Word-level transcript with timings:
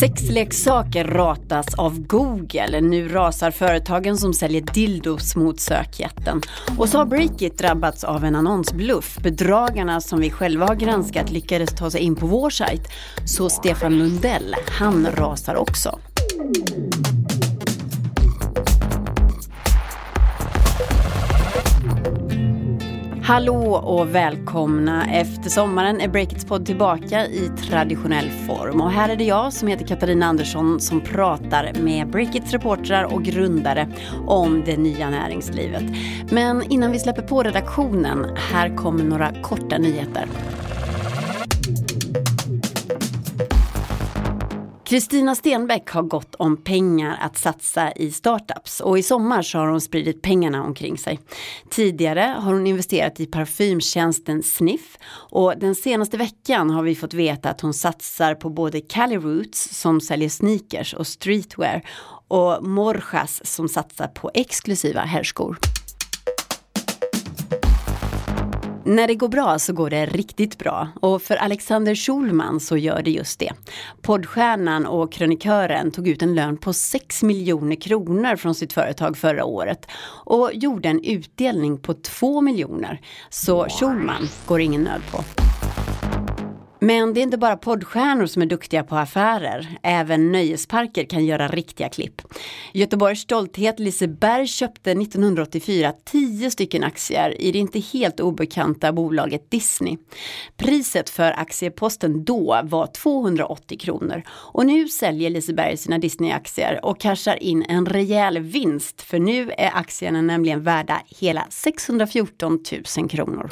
Sexleksaker 0.00 1.04
ratas 1.04 1.74
av 1.74 2.06
Google. 2.06 2.80
Nu 2.80 3.08
rasar 3.08 3.50
företagen 3.50 4.16
som 4.16 4.34
säljer 4.34 4.62
dildos 4.74 5.36
mot 5.36 5.60
sökjätten. 5.60 6.40
Och 6.78 6.88
så 6.88 6.98
har 6.98 7.04
Breakit 7.04 7.58
drabbats 7.58 8.04
av 8.04 8.24
en 8.24 8.36
annonsbluff. 8.36 9.18
Bedragarna 9.22 10.00
som 10.00 10.20
vi 10.20 10.30
själva 10.30 10.66
har 10.66 10.74
granskat 10.74 11.30
lyckades 11.30 11.74
ta 11.74 11.90
sig 11.90 12.00
in 12.00 12.16
på 12.16 12.26
vår 12.26 12.50
sajt. 12.50 12.88
Så 13.24 13.50
Stefan 13.50 13.98
Lundell, 13.98 14.54
han 14.78 15.06
rasar 15.06 15.54
också. 15.54 15.98
Hallå 23.24 23.74
och 23.74 24.14
välkomna! 24.14 25.06
Efter 25.06 25.50
sommaren 25.50 26.00
är 26.00 26.08
Breakits 26.08 26.44
podd 26.44 26.66
tillbaka 26.66 27.26
i 27.26 27.50
traditionell 27.68 28.30
form. 28.30 28.80
Och 28.80 28.90
här 28.90 29.08
är 29.08 29.16
det 29.16 29.24
jag 29.24 29.52
som 29.52 29.68
heter 29.68 29.86
Katarina 29.86 30.26
Andersson 30.26 30.80
som 30.80 31.00
pratar 31.00 31.72
med 31.82 32.10
Breakits 32.10 32.52
reportrar 32.52 33.04
och 33.14 33.22
grundare 33.22 33.88
om 34.26 34.62
det 34.66 34.76
nya 34.76 35.10
näringslivet. 35.10 35.82
Men 36.30 36.62
innan 36.62 36.92
vi 36.92 36.98
släpper 36.98 37.22
på 37.22 37.42
redaktionen, 37.42 38.36
här 38.36 38.76
kommer 38.76 39.04
några 39.04 39.32
korta 39.42 39.78
nyheter. 39.78 40.26
Kristina 44.92 45.34
Stenbeck 45.34 45.90
har 45.90 46.02
gott 46.02 46.34
om 46.34 46.56
pengar 46.56 47.18
att 47.20 47.38
satsa 47.38 47.92
i 47.92 48.10
startups 48.10 48.80
och 48.80 48.98
i 48.98 49.02
sommar 49.02 49.42
så 49.42 49.58
har 49.58 49.66
hon 49.66 49.80
spridit 49.80 50.22
pengarna 50.22 50.62
omkring 50.62 50.98
sig. 50.98 51.20
Tidigare 51.70 52.34
har 52.38 52.52
hon 52.52 52.66
investerat 52.66 53.20
i 53.20 53.26
parfymtjänsten 53.26 54.42
Sniff 54.42 54.98
och 55.30 55.54
den 55.58 55.74
senaste 55.74 56.16
veckan 56.16 56.70
har 56.70 56.82
vi 56.82 56.94
fått 56.94 57.14
veta 57.14 57.50
att 57.50 57.60
hon 57.60 57.74
satsar 57.74 58.34
på 58.34 58.50
både 58.50 58.80
Cali 58.80 59.16
Roots 59.16 59.80
som 59.80 60.00
säljer 60.00 60.28
sneakers 60.28 60.94
och 60.94 61.06
streetwear 61.06 61.82
och 62.28 62.64
Morjas 62.66 63.46
som 63.46 63.68
satsar 63.68 64.08
på 64.08 64.30
exklusiva 64.34 65.00
herrskor. 65.00 65.58
När 68.84 69.06
det 69.06 69.14
går 69.14 69.28
bra 69.28 69.58
så 69.58 69.72
går 69.72 69.90
det 69.90 70.06
riktigt 70.06 70.58
bra 70.58 70.88
och 71.00 71.22
för 71.22 71.36
Alexander 71.36 71.94
Schulman 71.94 72.60
så 72.60 72.76
gör 72.76 73.02
det 73.02 73.10
just 73.10 73.38
det. 73.38 73.52
Poddstjärnan 74.02 74.86
och 74.86 75.12
krönikören 75.12 75.90
tog 75.90 76.08
ut 76.08 76.22
en 76.22 76.34
lön 76.34 76.56
på 76.56 76.72
6 76.72 77.22
miljoner 77.22 77.76
kronor 77.76 78.36
från 78.36 78.54
sitt 78.54 78.72
företag 78.72 79.16
förra 79.16 79.44
året 79.44 79.86
och 80.24 80.50
gjorde 80.54 80.88
en 80.88 81.04
utdelning 81.04 81.78
på 81.78 81.94
2 81.94 82.40
miljoner. 82.40 83.00
Så 83.30 83.68
Schulman 83.68 84.28
går 84.46 84.60
ingen 84.60 84.82
nöd 84.82 85.00
på. 85.10 85.41
Men 86.84 87.14
det 87.14 87.20
är 87.20 87.22
inte 87.22 87.38
bara 87.38 87.56
poddstjärnor 87.56 88.26
som 88.26 88.42
är 88.42 88.46
duktiga 88.46 88.84
på 88.84 88.96
affärer. 88.96 89.78
Även 89.82 90.32
nöjesparker 90.32 91.04
kan 91.04 91.24
göra 91.24 91.48
riktiga 91.48 91.88
klipp. 91.88 92.22
Göteborgs 92.72 93.20
stolthet 93.20 93.78
Liseberg 93.80 94.46
köpte 94.46 94.90
1984 94.90 95.92
tio 96.04 96.50
stycken 96.50 96.84
aktier 96.84 97.40
i 97.40 97.52
det 97.52 97.58
inte 97.58 97.78
helt 97.78 98.20
obekanta 98.20 98.92
bolaget 98.92 99.50
Disney. 99.50 99.96
Priset 100.56 101.10
för 101.10 101.32
aktieposten 101.32 102.24
då 102.24 102.60
var 102.64 102.86
280 102.86 103.78
kronor 103.78 104.22
och 104.28 104.66
nu 104.66 104.88
säljer 104.88 105.30
Liseberg 105.30 105.76
sina 105.76 105.98
Disney-aktier 105.98 106.84
och 106.84 107.00
cashar 107.00 107.42
in 107.42 107.64
en 107.68 107.86
rejäl 107.86 108.38
vinst 108.38 109.02
för 109.02 109.18
nu 109.18 109.50
är 109.58 109.70
aktierna 109.74 110.22
nämligen 110.22 110.62
värda 110.62 111.02
hela 111.20 111.46
614 111.50 112.58
000 112.98 113.08
kronor. 113.08 113.48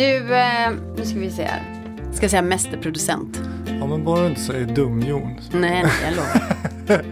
Du, 0.00 0.34
eh, 0.34 0.70
nu 0.96 1.04
ska 1.04 1.18
vi 1.18 1.30
se 1.30 1.42
här. 1.42 1.62
Ska 2.12 2.24
jag 2.24 2.30
säga 2.30 2.42
mästerproducent? 2.42 3.40
Ja, 3.80 3.86
men 3.86 4.04
bara 4.04 4.20
du 4.20 4.26
inte 4.26 4.40
säger 4.40 4.66
dum-Jon. 4.66 5.40
Nej, 5.52 5.82
nej, 5.82 5.92
jag 6.04 6.16
lovar. 6.16 7.04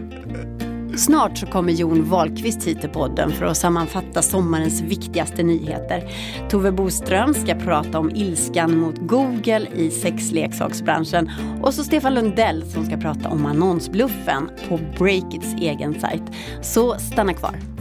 Snart 0.97 1.37
så 1.37 1.45
kommer 1.45 1.73
Jon 1.73 2.09
Wahlqvist 2.09 2.67
hit 2.67 2.81
till 2.81 2.89
podden 2.89 3.31
för 3.31 3.45
att 3.45 3.57
sammanfatta 3.57 4.21
sommarens 4.21 4.81
viktigaste 4.81 5.43
nyheter. 5.43 6.11
Tove 6.49 6.71
Boström 6.71 7.33
ska 7.33 7.55
prata 7.55 7.99
om 7.99 8.11
ilskan 8.15 8.77
mot 8.77 8.95
Google 8.97 9.67
i 9.75 9.91
sexleksaksbranschen 9.91 11.31
och 11.61 11.73
så 11.73 11.83
Stefan 11.83 12.13
Lundell 12.13 12.71
som 12.71 12.85
ska 12.85 12.97
prata 12.97 13.29
om 13.29 13.45
annonsbluffen 13.45 14.49
på 14.69 14.79
Breakits 14.97 15.53
egen 15.61 15.99
sajt. 15.99 16.23
Så 16.61 16.99
stanna 16.99 17.33
kvar. 17.33 17.78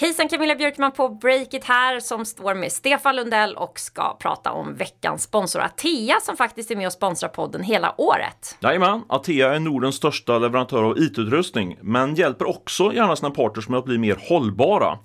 Hejsan 0.00 0.28
Camilla 0.28 0.54
Björkman 0.54 0.92
på 0.92 1.08
Breakit 1.08 1.64
här 1.64 2.00
som 2.00 2.24
står 2.24 2.54
med 2.54 2.72
Stefan 2.72 3.16
Lundell 3.16 3.56
och 3.56 3.78
ska 3.78 4.16
prata 4.16 4.52
om 4.52 4.74
veckans 4.74 5.22
sponsor 5.22 5.60
Atea 5.60 6.20
som 6.22 6.36
faktiskt 6.36 6.70
är 6.70 6.76
med 6.76 6.86
och 6.86 6.92
sponsrar 6.92 7.28
podden 7.28 7.62
hela 7.62 7.94
året. 8.00 8.56
Jajamän, 8.60 9.02
Atea 9.08 9.54
är 9.54 9.60
Nordens 9.60 9.94
största 9.94 10.38
leverantör 10.38 10.82
av 10.82 10.98
IT-utrustning 10.98 11.78
men 11.80 12.14
hjälper 12.14 12.48
också 12.48 12.92
gärna 12.92 13.16
sina 13.16 13.30
partners 13.30 13.68
med 13.68 13.78
att 13.78 13.84
bli 13.84 13.98
mer 13.98 14.18
hållbara. 14.28 14.98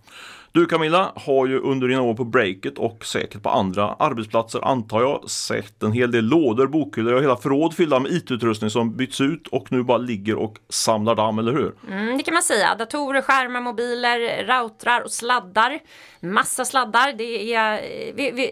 Du 0.56 0.66
Camilla 0.66 1.12
har 1.16 1.48
ju 1.48 1.60
under 1.60 1.88
dina 1.88 2.02
år 2.02 2.14
på 2.14 2.24
Breakit 2.24 2.78
och 2.78 3.06
säkert 3.06 3.44
på 3.44 3.50
andra 3.50 3.96
arbetsplatser 4.00 4.66
antar 4.66 5.02
jag 5.02 5.30
sett 5.30 5.84
en 5.84 5.92
hel 5.92 6.12
del 6.12 6.26
lådor, 6.26 6.68
bokhyllor 6.68 7.14
och 7.14 7.22
hela 7.22 7.38
förråd 7.38 7.74
fyllda 7.74 8.00
med 8.00 8.12
IT-utrustning 8.12 8.70
som 8.70 8.96
byts 8.98 9.22
ut 9.22 9.48
och 9.48 9.72
nu 9.72 9.84
bara 9.84 9.98
ligger 9.98 10.36
och 10.36 10.58
samlar 10.70 11.16
damm, 11.16 11.40
eller 11.40 11.52
hur? 11.52 11.74
Mm, 11.92 12.18
det 12.18 12.24
kan 12.24 12.34
man 12.34 12.44
säga. 12.44 12.76
Datorer, 12.76 13.22
skärmar, 13.22 13.62
mobiler, 13.62 14.44
routrar 14.44 15.02
och 15.02 15.12
sladdar. 15.12 15.80
Massa 16.20 16.66
sladdar. 16.66 17.14
Det 17.14 17.54
är, 17.54 17.82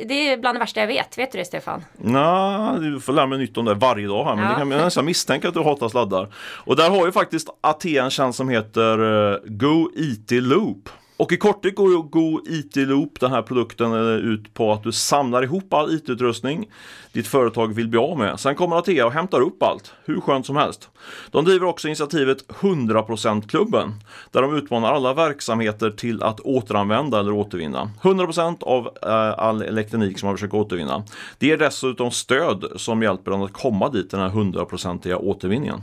det 0.08 0.30
är 0.30 0.38
bland 0.38 0.56
det 0.56 0.60
värsta 0.60 0.80
jag 0.80 0.88
vet. 0.88 1.18
Vet 1.18 1.32
du 1.32 1.38
det 1.38 1.46
Stefan? 1.46 1.84
Nej, 1.98 2.80
du 2.80 3.00
får 3.00 3.14
lära 3.14 3.28
mig 3.28 3.38
nytt 3.40 3.58
om 3.58 3.66
det 3.66 3.74
varje 3.74 4.08
dag 4.08 4.26
här 4.26 4.36
men 4.36 4.44
ja. 4.44 4.50
det 4.50 4.56
kan 4.56 4.68
man 4.68 4.78
nästan 4.78 5.06
misstänka 5.06 5.48
att 5.48 5.54
du 5.54 5.64
hatar 5.64 5.90
sladdar. 5.90 6.34
Och 6.38 6.76
där 6.76 6.90
har 6.90 7.06
ju 7.06 7.12
faktiskt 7.12 7.50
Atea 7.62 8.04
en 8.04 8.10
tjänst 8.12 8.38
som 8.38 8.50
heter 8.50 9.00
eh, 9.34 9.40
Go 9.46 9.90
IT 9.96 10.32
Loop. 10.32 10.90
Och 11.18 11.32
i 11.32 11.38
korthet 11.38 11.76
går 11.76 12.04
Go 12.04 12.42
IT 12.46 12.76
Loop, 12.76 13.20
den 13.20 13.32
här 13.32 13.42
produkten, 13.42 13.94
eh, 13.94 14.16
ut 14.16 14.54
på 14.54 14.72
att 14.72 14.84
du 14.84 14.92
samlar 14.92 15.44
ihop 15.44 15.74
all 15.74 15.94
IT-utrustning 15.94 16.68
ditt 17.14 17.28
företag 17.28 17.74
vill 17.74 17.88
bli 17.88 18.00
av 18.00 18.18
med. 18.18 18.40
Sen 18.40 18.56
kommer 18.56 18.76
Atea 18.76 19.06
och 19.06 19.12
hämtar 19.12 19.42
upp 19.42 19.64
allt, 19.64 19.94
hur 20.06 20.22
skönt 20.22 20.46
som 20.46 20.56
helst. 20.56 20.90
De 21.32 21.46
driver 21.46 21.68
också 21.68 21.88
initiativet 21.88 22.48
100%-klubben, 22.48 23.94
där 24.32 24.42
de 24.42 24.56
utmanar 24.56 24.94
alla 24.94 25.14
verksamheter 25.14 25.92
till 25.92 26.24
att 26.24 26.40
återanvända 26.40 27.20
eller 27.20 27.32
återvinna. 27.32 27.92
100% 28.02 28.64
av 28.64 28.90
eh, 29.02 29.40
all 29.40 29.62
elektronik 29.62 30.20
som 30.20 30.28
man 30.28 30.38
försöker 30.38 30.58
återvinna. 30.58 31.04
Det 31.38 31.48
ger 31.48 31.58
dessutom 31.58 32.12
stöd 32.12 32.66
som 32.76 33.04
hjälper 33.04 33.32
dem 33.32 33.42
att 33.42 33.54
komma 33.54 33.90
dit, 33.90 34.12
den 34.12 34.20
här 34.20 34.30
100-procentiga 34.30 35.18
återvinningen. 35.18 35.82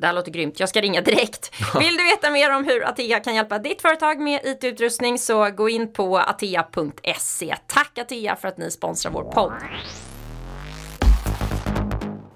Det 0.00 0.06
här 0.06 0.14
låter 0.14 0.30
grymt, 0.30 0.60
jag 0.60 0.68
ska 0.68 0.80
ringa 0.80 1.00
direkt. 1.00 1.52
Vill 1.78 1.96
du 1.96 2.04
veta 2.04 2.30
mer 2.30 2.56
om 2.56 2.64
hur 2.64 2.88
Atea 2.88 3.20
kan 3.20 3.34
hjälpa 3.34 3.58
ditt 3.58 3.82
företag 3.82 4.20
med 4.20 4.40
IT-utrustning 4.44 5.18
så 5.18 5.50
gå 5.50 5.68
in 5.68 5.92
på 5.92 6.18
atea.se. 6.18 7.56
Tack 7.66 7.98
Atea 7.98 8.36
för 8.36 8.48
att 8.48 8.58
ni 8.58 8.70
sponsrar 8.70 9.12
vår 9.12 9.24
podd. 9.24 9.52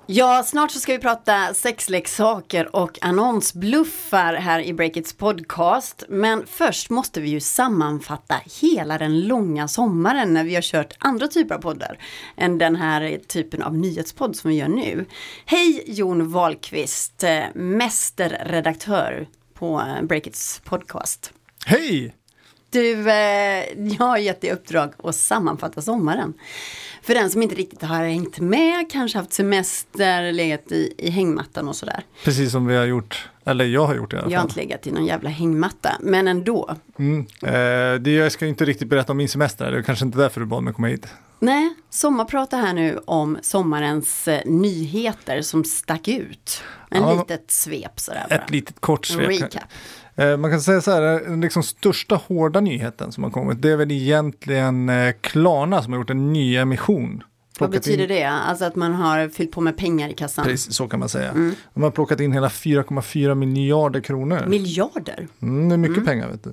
Ja, 0.07 0.43
snart 0.43 0.71
så 0.71 0.81
ska 0.81 0.93
vi 0.93 0.99
prata 0.99 1.55
sexleksaker 1.55 2.77
och 2.77 2.99
annonsbluffar 3.03 4.35
här 4.35 4.61
i 4.61 4.73
Breakits 4.73 5.13
podcast. 5.13 6.05
Men 6.09 6.47
först 6.47 6.91
måste 6.91 7.21
vi 7.21 7.29
ju 7.29 7.41
sammanfatta 7.41 8.35
hela 8.61 8.99
den 8.99 9.21
långa 9.21 9.69
sommaren 9.69 10.35
när 10.35 10.45
vi 10.45 10.55
har 10.55 10.63
kört 10.63 10.97
andra 10.99 11.29
typer 11.29 11.55
av 11.55 11.59
poddar 11.59 11.99
än 12.37 12.59
den 12.59 12.77
här 12.77 13.19
typen 13.27 13.63
av 13.63 13.77
nyhetspodd 13.77 14.37
som 14.37 14.51
vi 14.51 14.57
gör 14.57 14.69
nu. 14.69 15.07
Hej 15.45 15.85
Jon 15.87 16.33
Wahlqvist, 16.33 17.23
eh, 17.23 17.45
mästerredaktör 17.55 19.29
på 19.55 19.81
eh, 19.81 20.03
Breakits 20.07 20.61
podcast. 20.65 21.33
Hej! 21.67 22.15
Du, 22.75 23.11
eh, 23.11 23.65
jag 23.99 24.07
har 24.07 24.19
gett 24.19 24.41
dig 24.41 24.53
uppdrag 24.53 24.93
att 25.05 25.15
sammanfatta 25.15 25.83
sommaren. 25.83 26.35
För 27.03 27.15
den 27.15 27.31
som 27.31 27.43
inte 27.43 27.55
riktigt 27.55 27.83
har 27.83 28.05
hängt 28.05 28.41
med, 28.41 28.91
kanske 28.91 29.19
haft 29.19 29.33
semester, 29.33 30.33
legat 30.33 30.73
i, 30.73 30.95
i 30.99 31.11
hängmattan 31.11 31.69
och 31.69 31.77
sådär. 31.77 32.05
Precis 32.25 32.53
som 32.53 32.67
vi 32.67 32.77
har 32.77 32.85
gjort, 32.85 33.29
eller 33.45 33.65
jag 33.65 33.87
har 33.87 33.95
gjort 33.95 34.13
i 34.13 34.17
alla 34.17 34.23
fall. 34.23 34.33
Jag 34.33 34.41
har 34.41 34.45
inte 34.45 34.61
legat 34.61 34.87
i 34.87 34.91
någon 34.91 35.07
jävla 35.07 35.31
hängmatta, 35.31 35.97
men 36.01 36.29
ändå. 36.29 36.77
Mm. 36.99 37.27
Eh, 37.43 38.01
det, 38.01 38.11
jag 38.11 38.33
ska 38.33 38.47
inte 38.47 38.65
riktigt 38.65 38.89
berätta 38.89 39.13
om 39.13 39.17
min 39.17 39.29
semester, 39.29 39.71
det 39.71 39.79
är 39.79 39.83
kanske 39.83 40.05
inte 40.05 40.19
därför 40.19 40.41
du 40.41 40.47
bad 40.47 40.63
mig 40.63 40.75
komma 40.75 40.89
hit. 40.89 41.07
Nej, 41.45 41.75
sommarprata 41.91 42.57
här 42.57 42.73
nu 42.73 42.99
om 43.05 43.39
sommarens 43.43 44.29
eh, 44.29 44.41
nyheter 44.45 45.43
som 45.43 45.65
stack 45.65 46.09
ut. 46.09 46.63
En 46.91 47.03
ja, 47.03 47.15
litet 47.15 47.51
svep 47.51 48.01
sådär 48.01 48.27
bara. 48.31 48.37
Ett 48.37 48.51
litet 48.51 48.81
kort 48.81 49.07
svep. 49.07 49.29
Recap. 49.29 49.63
Eh, 50.17 50.37
man 50.37 50.51
kan 50.51 50.61
säga 50.61 50.81
så 50.81 50.91
här, 50.91 51.01
den 51.01 51.41
liksom 51.41 51.63
största 51.63 52.21
hårda 52.27 52.61
nyheten 52.61 53.13
som 53.13 53.25
har 53.25 53.31
kommit, 53.31 53.63
det 53.63 53.71
är 53.71 53.77
väl 53.77 53.91
egentligen 53.91 54.89
eh, 54.89 55.15
Klarna 55.21 55.83
som 55.83 55.93
har 55.93 56.01
gjort 56.01 56.11
en 56.11 56.33
ny 56.33 56.57
emission 56.57 57.23
Vad 57.61 57.71
betyder 57.71 58.03
in, 58.03 58.09
det? 58.09 58.25
Alltså 58.25 58.65
att 58.65 58.77
man 58.77 58.95
har 58.95 59.29
fyllt 59.29 59.53
på 59.53 59.61
med 59.61 59.77
pengar 59.77 60.09
i 60.09 60.15
kassan? 60.15 60.45
Precis, 60.45 60.75
så 60.75 60.89
kan 60.89 61.01
man 61.01 61.09
säga. 61.09 61.31
Mm. 61.31 61.55
De 61.75 61.83
har 61.83 61.91
plockat 61.91 62.21
in 62.21 62.33
hela 62.33 62.49
4,4 62.49 63.35
miljarder 63.35 64.01
kronor. 64.01 64.47
Miljarder? 64.47 65.29
Mm, 65.43 65.69
det 65.69 65.75
är 65.75 65.77
mycket 65.77 66.05
pengar. 66.05 66.29
Vet 66.29 66.45
du. 66.45 66.53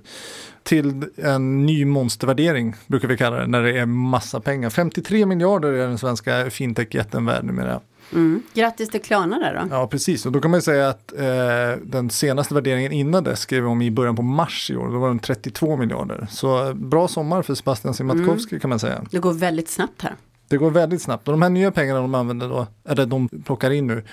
Till 0.64 1.04
en 1.16 1.66
ny 1.66 1.86
monstervärdering 1.86 2.76
brukar 2.88 3.08
vi 3.08 3.18
kalla 3.18 3.38
det 3.38 3.48
när 3.48 3.62
det 3.62 3.78
är 3.78 3.86
massa 3.86 4.40
pengar. 4.40 4.70
53 4.70 5.26
miljarder 5.26 5.74
är 5.74 5.88
den 5.88 5.98
svenska 5.98 6.50
fintech-jätten 6.50 7.26
värd 7.26 7.44
numera. 7.44 7.82
Mm. 8.14 8.44
Grattis 8.54 8.90
till 8.90 9.02
Klarna 9.02 9.40
där 9.40 9.54
då. 9.54 9.76
Ja, 9.76 9.88
precis. 9.88 10.26
Och 10.26 10.32
då 10.32 10.42
kan 10.42 10.52
man 10.52 10.58
ju 10.58 10.62
säga 10.62 10.90
att 10.90 11.14
eh, 11.14 11.84
den 11.84 12.10
senaste 12.10 12.54
värderingen 12.54 12.92
innan 12.92 13.24
det 13.24 13.36
skrev 13.36 13.68
om 13.68 13.82
i 13.82 13.92
början 13.92 14.16
på 14.16 14.22
mars 14.22 14.72
i 14.72 14.76
år. 14.76 14.88
Då 14.88 15.00
var 15.00 15.08
den 15.08 15.20
32 15.20 15.78
miljarder. 15.78 16.28
Så 16.32 16.68
eh, 16.68 16.74
bra 16.74 17.08
sommar 17.08 17.42
för 17.42 17.56
Sebastian 17.56 17.94
Siemiatkowski 17.94 18.60
kan 18.60 18.70
man 18.70 18.80
säga. 18.80 19.06
Det 19.12 19.20
går 19.20 19.34
väldigt 19.34 19.70
snabbt 19.70 20.02
här. 20.02 20.16
Det 20.52 20.58
går 20.58 20.72
väldigt 20.72 21.02
snabbt. 21.02 21.28
Och 21.28 21.32
de 21.32 21.42
här 21.42 21.50
nya 21.50 21.72
pengarna 21.72 22.00
de 22.00 22.16
använder 22.16 22.50
då, 22.50 22.68
eller 22.86 23.06
de 23.06 23.30
plockar 23.30 23.72
in 23.72 23.88
nu, 23.88 24.04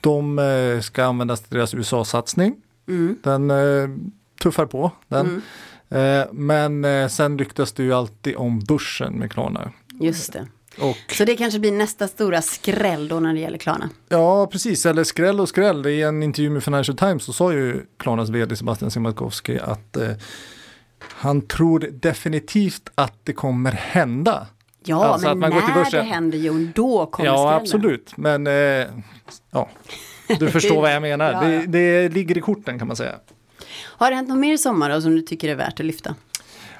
de 0.00 0.38
eh, 0.38 0.80
ska 0.80 1.04
användas 1.04 1.40
till 1.40 1.56
deras 1.56 1.74
USA-satsning. 1.74 2.56
Mm. 2.88 3.18
Den 3.22 3.50
eh, 3.50 3.88
tuffar 4.42 4.66
på. 4.66 4.90
Den. 5.08 5.42
Mm. 5.90 6.22
Eh, 6.22 6.26
men 6.32 7.10
sen 7.10 7.38
ryktas 7.38 7.72
det 7.72 7.82
ju 7.82 7.92
alltid 7.92 8.36
om 8.36 8.60
börsen 8.60 9.14
med 9.14 9.32
Klarna. 9.32 9.72
Just 10.00 10.32
det. 10.32 10.46
Och 10.78 11.12
Så 11.12 11.24
det 11.24 11.36
kanske 11.36 11.58
blir 11.58 11.72
nästa 11.72 12.08
stora 12.08 12.42
skräll 12.42 13.08
då 13.08 13.20
när 13.20 13.34
det 13.34 13.40
gäller 13.40 13.58
Klarna. 13.58 13.90
ja, 14.08 14.46
precis, 14.46 14.86
eller 14.86 15.04
skräll 15.04 15.40
och 15.40 15.48
skräll. 15.48 15.86
I 15.86 16.02
en 16.02 16.22
intervju 16.22 16.50
med 16.50 16.64
Financial 16.64 16.96
Times 16.96 17.24
så 17.24 17.32
sa 17.32 17.52
ju 17.52 17.82
Klarnas 17.96 18.28
vd 18.28 18.56
Sebastian 18.56 18.90
Siemiatkowski 18.90 19.58
att 19.58 19.96
eh, 19.96 20.10
han 20.98 21.42
tror 21.42 21.78
definitivt 21.92 22.90
att 22.94 23.18
det 23.22 23.32
kommer 23.32 23.72
hända. 23.72 24.46
Ja, 24.84 25.04
Alltså 25.04 25.34
men 25.34 25.50
när 25.50 25.90
det 25.90 26.02
händer 26.02 26.38
Jon, 26.38 26.72
då 26.74 27.06
kommer 27.06 27.28
ja, 27.28 27.36
skrällen. 27.36 27.60
absolut. 27.60 28.16
Men 28.16 28.46
eh, 28.46 28.86
ja, 29.50 29.68
du 30.38 30.48
förstår 30.50 30.80
vad 30.82 30.92
jag 30.94 31.02
menar. 31.02 31.32
Ja, 31.32 31.40
Det, 31.40 31.54
ja. 31.54 31.62
det 31.66 32.08
ligger 32.08 32.38
i 32.38 32.40
korten 32.40 32.78
kan 32.78 32.86
man 32.88 32.96
säga. 32.96 33.14
Har 33.82 34.10
det 34.10 34.16
hänt 34.16 34.28
något 34.28 34.38
mer 34.38 34.52
i 34.52 34.58
sommar 34.58 34.90
då, 34.90 35.00
som 35.00 35.14
du 35.16 35.22
tycker 35.22 35.48
är 35.48 35.54
värt 35.54 35.80
att 35.80 35.86
lyfta? 35.86 36.14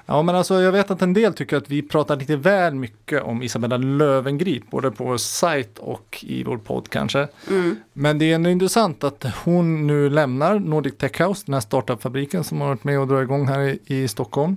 Ja, 0.06 0.22
men 0.22 0.34
alltså 0.34 0.60
jag 0.62 0.72
vet 0.72 0.90
att 0.90 1.02
en 1.02 1.12
del 1.12 1.34
tycker 1.34 1.56
att 1.56 1.70
vi 1.70 1.82
pratar 1.82 2.16
lite 2.16 2.36
väl 2.36 2.74
mycket 2.74 3.22
om 3.22 3.42
Isabella 3.42 3.76
Lövengrip, 3.76 4.70
både 4.70 4.90
på 4.90 5.04
vår 5.04 5.16
sajt 5.16 5.78
och 5.78 6.24
i 6.26 6.44
vår 6.44 6.56
podd 6.58 6.88
kanske. 6.90 7.28
Mm. 7.48 7.76
Men 7.92 8.18
det 8.18 8.30
är 8.30 8.34
ändå 8.34 8.50
intressant 8.50 9.04
att 9.04 9.24
hon 9.44 9.86
nu 9.86 10.10
lämnar 10.10 10.58
Nordic 10.58 10.96
Tech 10.98 11.20
House, 11.20 11.42
den 11.46 11.54
här 11.54 11.60
startupfabriken 11.60 12.44
som 12.44 12.60
har 12.60 12.68
varit 12.68 12.84
med 12.84 13.00
och 13.00 13.08
drar 13.08 13.22
igång 13.22 13.48
här 13.48 13.60
i, 13.60 13.78
i 13.86 14.08
Stockholm. 14.08 14.56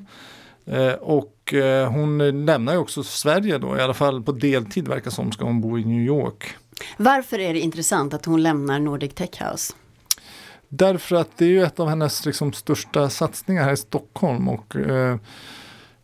Eh, 0.68 0.94
och 0.94 1.54
eh, 1.54 1.92
hon 1.92 2.46
lämnar 2.46 2.74
ju 2.74 2.80
också 2.80 3.04
Sverige 3.04 3.58
då, 3.58 3.78
i 3.78 3.82
alla 3.82 3.94
fall 3.94 4.24
på 4.24 4.32
deltid 4.32 4.88
verkar 4.88 5.12
som, 5.12 5.32
ska 5.32 5.46
hon 5.46 5.62
bo 5.62 5.80
i 5.80 5.86
New 5.86 6.02
York. 6.02 6.56
Varför 6.98 7.40
är 7.40 7.54
det 7.54 7.60
intressant 7.60 8.14
att 8.14 8.26
hon 8.26 8.44
lämnar 8.44 8.80
Nordic 8.80 9.14
Tech 9.14 9.42
House? 9.42 9.74
Därför 10.70 11.16
att 11.16 11.38
det 11.38 11.46
är 11.46 11.50
ju 11.50 11.64
ett 11.64 11.80
av 11.80 11.90
hennes 11.90 12.26
liksom, 12.26 12.54
största 12.54 13.10
satsningar 13.10 13.64
här 13.64 13.74
i 13.74 13.78
Stockholm 13.78 14.50
och 14.50 14.76
eh, 14.76 15.18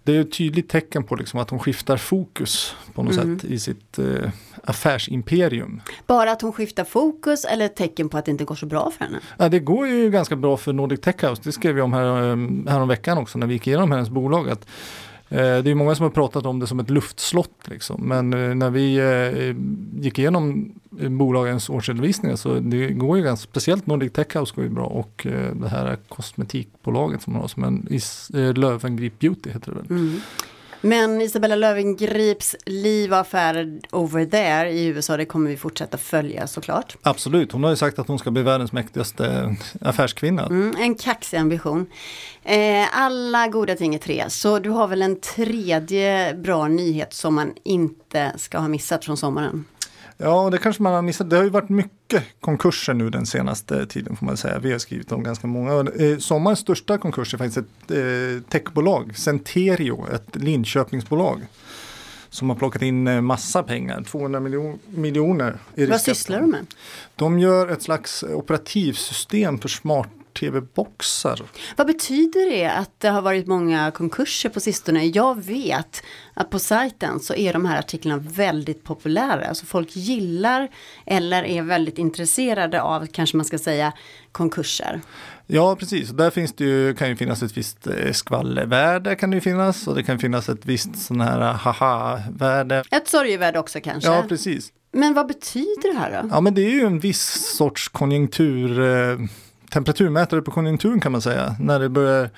det 0.04 0.16
är 0.16 0.22
ett 0.22 0.34
tydligt 0.38 0.70
tecken 0.70 1.04
på 1.04 1.16
liksom, 1.16 1.40
att 1.40 1.50
hon 1.50 1.60
skiftar 1.60 1.98
fokus 1.98 2.76
på 2.94 3.04
något 3.04 3.16
Mm. 3.18 3.40
sätt 3.40 3.52
i 3.52 3.60
sitt 3.60 4.00
eh, 4.00 4.30
affärsimperium. 4.64 5.82
Bara 6.08 6.32
att 6.32 6.42
hon 6.42 6.54
skiftar 6.54 6.84
fokus 6.84 7.46
eller 7.46 7.66
ett 7.66 7.76
tecken 7.76 8.10
på 8.10 8.18
att 8.18 8.26
det 8.26 8.32
inte 8.32 8.44
går 8.46 8.56
så 8.56 8.66
bra 8.66 8.92
för 8.98 9.06
henne? 9.06 9.20
Ja, 9.38 9.50
det 9.50 9.60
går 9.60 9.88
ju 9.88 10.10
ganska 10.12 10.36
bra 10.36 10.58
för 10.58 10.74
Nordic 10.74 11.02
Tech 11.02 11.24
House, 11.24 11.42
det 11.46 11.52
skrev 11.52 11.76
vi 11.76 11.82
om 11.82 11.94
här, 11.94 12.32
eh, 12.32 12.38
här 12.72 12.80
om 12.82 12.88
veckan 12.88 13.18
också 13.18 13.38
när 13.38 13.48
vi 13.48 13.54
gick 13.54 13.68
igenom 13.68 13.92
hennes 13.92 14.10
bolag. 14.10 14.50
Att, 14.50 14.66
Eh, 15.30 15.64
det 15.64 15.72
är 15.72 15.76
många 15.76 15.96
som 15.96 16.04
har 16.04 16.10
pratat 16.10 16.46
om 16.46 16.60
det 16.60 16.68
som 16.68 16.80
ett 16.80 16.90
luftslott 16.90 17.58
liksom. 17.66 18.02
men 18.08 18.34
eh, 18.34 18.56
när 18.56 18.70
vi 18.70 18.96
eh, 18.96 19.56
gick 20.04 20.20
igenom 20.20 20.72
bolagens 20.92 21.70
årsredovisningar 21.70 22.36
så 22.36 22.60
det 22.60 22.88
går 22.88 23.18
ju 23.18 23.24
ganska, 23.24 23.50
speciellt 23.50 23.88
Nordic 23.88 24.14
Tech 24.14 24.36
House 24.36 24.54
går 24.56 24.64
ju 24.64 24.70
bra 24.70 24.86
och 24.86 25.28
det 25.54 25.68
här 25.68 25.98
kosmetikbolaget 26.10 27.22
som 27.22 27.34
man 27.34 27.42
har 27.42 27.48
som 27.48 27.64
en 27.64 27.88
Löwengrip 28.56 29.20
Beauty 29.20 29.50
heter 29.50 29.72
det 29.72 29.78
väl. 29.78 29.86
Mm. 29.90 30.22
Men 30.86 31.22
Isabella 31.22 31.56
Lövengrips 31.56 32.56
liv 32.66 33.12
och 33.12 33.20
affärer 33.20 33.80
over 33.92 34.26
there 34.26 34.72
i 34.72 34.86
USA, 34.86 35.18
det 35.18 35.26
kommer 35.26 35.50
vi 35.50 35.58
fortsätta 35.58 35.98
följa 35.98 36.48
såklart. 36.48 36.98
Absolut, 37.02 37.52
hon 37.52 37.64
har 37.64 37.70
ju 37.70 37.76
sagt 37.76 38.00
att 38.00 38.08
hon 38.08 38.20
ska 38.20 38.32
bli 38.32 38.44
världens 38.44 38.72
mäktigaste 38.72 39.56
affärskvinna. 39.82 40.46
Mm, 40.46 40.76
en 40.78 40.96
kaxig 40.96 41.38
ambition. 41.38 41.86
Eh, 42.44 42.98
alla 42.98 43.48
goda 43.48 43.76
ting 43.76 43.96
är 43.96 44.00
tre, 44.00 44.30
så 44.30 44.60
du 44.60 44.70
har 44.70 44.88
väl 44.88 45.02
en 45.02 45.20
tredje 45.20 46.34
bra 46.34 46.68
nyhet 46.68 47.14
som 47.14 47.36
man 47.36 47.54
inte 47.64 48.34
ska 48.38 48.58
ha 48.58 48.68
missat 48.68 49.06
från 49.06 49.18
sommaren. 49.18 49.66
Ja, 50.18 50.50
det 50.50 50.58
kanske 50.58 50.84
man 50.84 50.94
har 50.94 51.02
missat. 51.02 51.30
Det 51.30 51.36
har 51.36 51.44
ju 51.44 51.50
varit 51.50 51.70
mycket 51.70 52.24
konkurser 52.42 52.94
nu 52.94 53.10
den 53.10 53.26
senaste 53.26 53.86
tiden 53.86 54.16
får 54.16 54.26
man 54.26 54.38
säga. 54.38 54.60
Vi 54.60 54.72
har 54.72 54.80
skrivit 54.80 55.12
om 55.12 55.24
ganska 55.24 55.48
många. 55.48 55.92
Eh, 56.00 56.18
sommarens 56.18 56.60
största 56.60 56.98
konkurs 56.98 57.34
är 57.34 57.38
faktiskt 57.38 57.58
ett 57.58 57.92
eh, 57.92 58.44
techbolag, 58.50 59.18
Centerio, 59.18 60.08
ett 60.14 60.36
Linköpingsbolag. 60.36 61.42
Som 62.30 62.50
har 62.50 62.56
plockat 62.56 62.82
in 62.82 63.08
eh, 63.08 63.22
massa 63.22 63.64
pengar, 63.64 64.02
200 64.04 64.40
miljo- 64.40 64.80
miljoner. 64.90 65.58
Vad 65.76 66.02
sysslar 66.02 66.40
de 66.42 66.50
med? 66.52 66.66
De 67.16 67.40
gör 67.40 67.68
ett 67.68 67.82
slags 67.82 68.24
operativsystem 68.24 69.58
för 69.60 69.70
smart-tv-boxar. 70.34 71.42
Vad 71.78 71.88
betyder 71.88 72.50
det 72.50 72.68
att 72.68 73.00
det 73.00 73.10
har 73.10 73.22
varit 73.22 73.48
många 73.48 73.92
konkurser 73.92 74.50
på 74.50 74.60
sistone? 74.60 75.06
Jag 75.06 75.44
vet 75.44 76.04
att 76.34 76.50
på 76.50 76.60
sajten 76.60 77.20
så 77.20 77.34
är 77.34 77.54
de 77.54 77.66
här 77.66 77.80
artiklarna 77.80 78.24
väldigt 78.28 78.84
populära. 78.84 79.48
Alltså 79.48 79.66
folk 79.66 79.96
gillar 79.96 80.70
eller 81.06 81.44
är 81.44 81.62
väldigt 81.62 81.98
intresserade 81.98 82.82
av, 82.82 83.08
kanske 83.08 83.38
man 83.38 83.46
ska 83.46 83.58
säga, 83.58 83.94
konkurser. 84.32 85.02
Ja, 85.48 85.76
precis. 85.76 86.10
Där 86.10 86.30
finns 86.30 86.54
det 86.54 86.64
ju, 86.64 86.94
kan 86.94 87.10
ju 87.10 87.16
finnas 87.16 87.44
ett 87.44 87.58
visst 87.58 87.88
eh, 87.88 88.12
skvallervärde 88.12 89.16
kan 89.16 89.30
det 89.30 89.36
ju 89.36 89.42
finnas 89.42 89.88
och 89.88 89.96
det 89.96 90.04
kan 90.04 90.20
finnas 90.20 90.50
ett 90.50 90.66
visst 90.66 90.96
sån 90.96 91.22
här 91.22 91.42
eh, 91.42 91.56
haha-värde. 91.56 92.84
Ett 92.92 93.08
sorgevärde 93.08 93.60
också 93.60 93.80
kanske. 93.82 94.10
Ja, 94.10 94.24
precis. 94.30 94.72
Men 94.94 95.14
vad 95.14 95.28
betyder 95.28 95.94
det 95.94 96.00
här 96.00 96.22
då? 96.22 96.30
Ja, 96.32 96.42
men 96.42 96.54
det 96.54 96.62
är 96.62 96.70
ju 96.70 96.86
en 96.86 97.00
viss 97.00 97.56
sorts 97.58 97.88
konjunktur, 97.90 98.80
eh, 98.80 99.18
temperaturmätare 99.74 100.42
på 100.42 100.52
konjunkturen 100.52 101.00
kan 101.00 101.12
man 101.12 101.22
säga. 101.22 101.56
När 101.60 101.80
det 101.80 101.90
börjar 101.90 102.30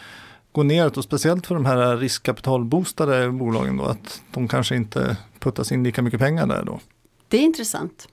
gå 0.51 0.63
neråt 0.63 0.97
och 0.97 1.03
speciellt 1.03 1.47
för 1.47 1.55
de 1.55 1.65
här 1.65 1.97
riskkapitalboostade 1.97 3.31
bolagen 3.31 3.77
då, 3.77 3.83
att 3.83 4.21
de 4.31 4.47
kanske 4.47 4.75
inte 4.75 5.17
puttas 5.39 5.71
in 5.71 5.83
lika 5.83 6.01
mycket 6.01 6.19
pengar 6.19 6.47
där 6.47 6.63
då. 6.65 6.79
Det 7.27 7.37
är 7.37 7.41
intressant. 7.41 8.07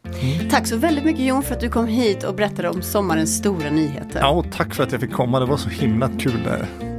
Tack 0.50 0.66
så 0.66 0.76
väldigt 0.76 1.04
mycket 1.04 1.24
Jon 1.24 1.42
för 1.42 1.54
att 1.54 1.60
du 1.60 1.68
kom 1.68 1.86
hit 1.86 2.24
och 2.24 2.34
berättade 2.34 2.70
om 2.70 2.82
sommarens 2.82 3.38
stora 3.38 3.70
nyheter. 3.70 4.20
Ja, 4.20 4.30
och 4.30 4.46
tack 4.52 4.74
för 4.74 4.82
att 4.82 4.92
jag 4.92 5.00
fick 5.00 5.12
komma, 5.12 5.40
det 5.40 5.46
var 5.46 5.56
så 5.56 5.68
himla 5.68 6.10
kul 6.18 6.42
det. 6.44 6.68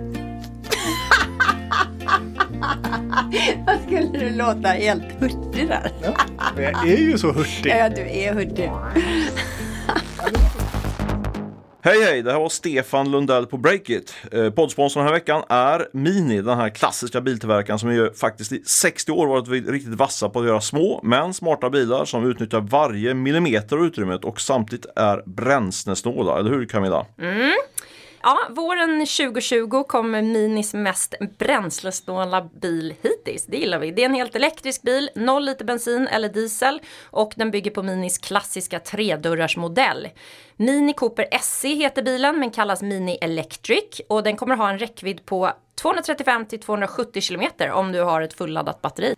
Vad 3.65 3.79
skulle 3.87 4.19
du 4.19 4.29
låta 4.29 4.69
helt 4.69 5.03
hurtig 5.19 5.67
där? 5.67 5.91
Men 6.55 6.63
jag 6.63 6.87
är 6.87 6.97
ju 6.97 7.17
så 7.17 7.31
hurtig. 7.31 7.71
Ja, 7.71 7.89
du 7.89 8.01
är 8.01 8.33
hurtig. 8.33 8.71
Hej 11.85 12.03
hej, 12.03 12.21
det 12.21 12.31
här 12.31 12.39
var 12.39 12.49
Stefan 12.49 13.11
Lundell 13.11 13.45
på 13.45 13.57
Breakit. 13.57 14.15
Eh, 14.31 14.49
Poddsponsorn 14.49 15.03
den 15.03 15.07
här 15.07 15.19
veckan 15.19 15.43
är 15.49 15.87
Mini, 15.93 16.41
den 16.41 16.57
här 16.57 16.69
klassiska 16.69 17.21
biltillverkaren 17.21 17.79
som 17.79 17.93
ju 17.93 18.13
faktiskt 18.13 18.51
i 18.51 18.63
60 18.65 19.11
år 19.11 19.27
varit 19.27 19.67
riktigt 19.67 19.93
vassa 19.93 20.29
på 20.29 20.39
att 20.39 20.45
göra 20.45 20.61
små 20.61 20.99
men 21.03 21.33
smarta 21.33 21.69
bilar 21.69 22.05
som 22.05 22.29
utnyttjar 22.29 22.61
varje 22.61 23.13
millimeter 23.13 23.75
av 23.77 23.85
utrymmet 23.85 24.25
och 24.25 24.41
samtidigt 24.41 24.85
är 24.95 25.23
bränslesnåla, 25.25 26.39
eller 26.39 26.49
hur 26.49 26.65
Camilla? 26.65 27.05
Mm. 27.21 27.51
Ja, 28.25 28.39
våren 28.49 29.05
2020 29.05 29.83
kommer 29.83 30.21
Minis 30.21 30.73
mest 30.73 31.15
bränslesnåla 31.37 32.49
bil 32.61 32.93
hittills. 33.01 33.45
Det 33.45 33.57
gillar 33.57 33.79
vi. 33.79 33.91
Det 33.91 34.01
är 34.01 34.05
en 34.05 34.13
helt 34.13 34.35
elektrisk 34.35 34.81
bil, 34.81 35.09
0 35.15 35.45
liter 35.45 35.65
bensin 35.65 36.07
eller 36.07 36.29
diesel 36.29 36.81
och 37.03 37.33
den 37.35 37.51
bygger 37.51 37.71
på 37.71 37.83
Minis 37.83 38.17
klassiska 38.17 38.79
tredörrars 38.79 39.57
modell. 39.57 40.09
Mini 40.55 40.93
Cooper 40.93 41.27
SE 41.41 41.67
heter 41.67 42.03
bilen 42.03 42.39
men 42.39 42.51
kallas 42.51 42.81
Mini 42.81 43.17
Electric 43.21 44.01
och 44.09 44.23
den 44.23 44.35
kommer 44.35 44.55
ha 44.55 44.69
en 44.69 44.79
räckvidd 44.79 45.25
på 45.25 45.51
235 45.75 46.45
till 46.45 46.59
270 46.59 47.21
kilometer 47.21 47.71
om 47.71 47.91
du 47.91 48.01
har 48.01 48.21
ett 48.21 48.33
fulladdat 48.33 48.81
batteri. 48.81 49.15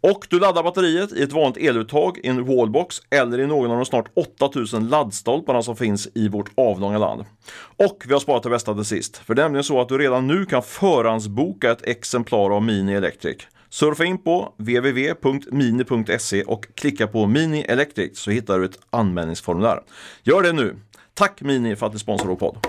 Och 0.00 0.26
du 0.30 0.40
laddar 0.40 0.62
batteriet 0.62 1.12
i 1.12 1.22
ett 1.22 1.32
vanligt 1.32 1.56
eluttag, 1.56 2.18
i 2.18 2.28
en 2.28 2.44
wallbox 2.44 3.02
eller 3.10 3.40
i 3.40 3.46
någon 3.46 3.70
av 3.70 3.76
de 3.76 3.86
snart 3.86 4.10
8000 4.14 4.88
laddstolparna 4.88 5.62
som 5.62 5.76
finns 5.76 6.08
i 6.14 6.28
vårt 6.28 6.50
avlånga 6.54 6.98
land. 6.98 7.24
Och 7.76 8.04
vi 8.06 8.12
har 8.12 8.20
sparat 8.20 8.42
det 8.42 8.50
bästa 8.50 8.74
till 8.74 8.84
sist, 8.84 9.16
för 9.16 9.34
det 9.34 9.42
är 9.42 9.44
nämligen 9.44 9.64
så 9.64 9.80
att 9.80 9.88
du 9.88 9.98
redan 9.98 10.26
nu 10.26 10.46
kan 10.46 10.62
förhandsboka 10.62 11.70
ett 11.70 11.86
exemplar 11.86 12.50
av 12.50 12.62
Mini 12.62 12.94
Electric. 12.94 13.36
Surfa 13.70 14.04
in 14.04 14.18
på 14.18 14.54
www.mini.se 14.56 16.42
och 16.42 16.66
klicka 16.74 17.06
på 17.06 17.26
Mini 17.26 17.60
Electric 17.60 18.18
så 18.18 18.30
hittar 18.30 18.58
du 18.58 18.64
ett 18.64 18.78
anmälningsformulär. 18.90 19.80
Gör 20.22 20.42
det 20.42 20.52
nu! 20.52 20.76
Tack 21.14 21.40
Mini 21.40 21.76
för 21.76 21.86
att 21.86 21.92
ni 21.92 21.98
sponsrar 21.98 22.28
vår 22.28 22.36
podd. 22.36 22.66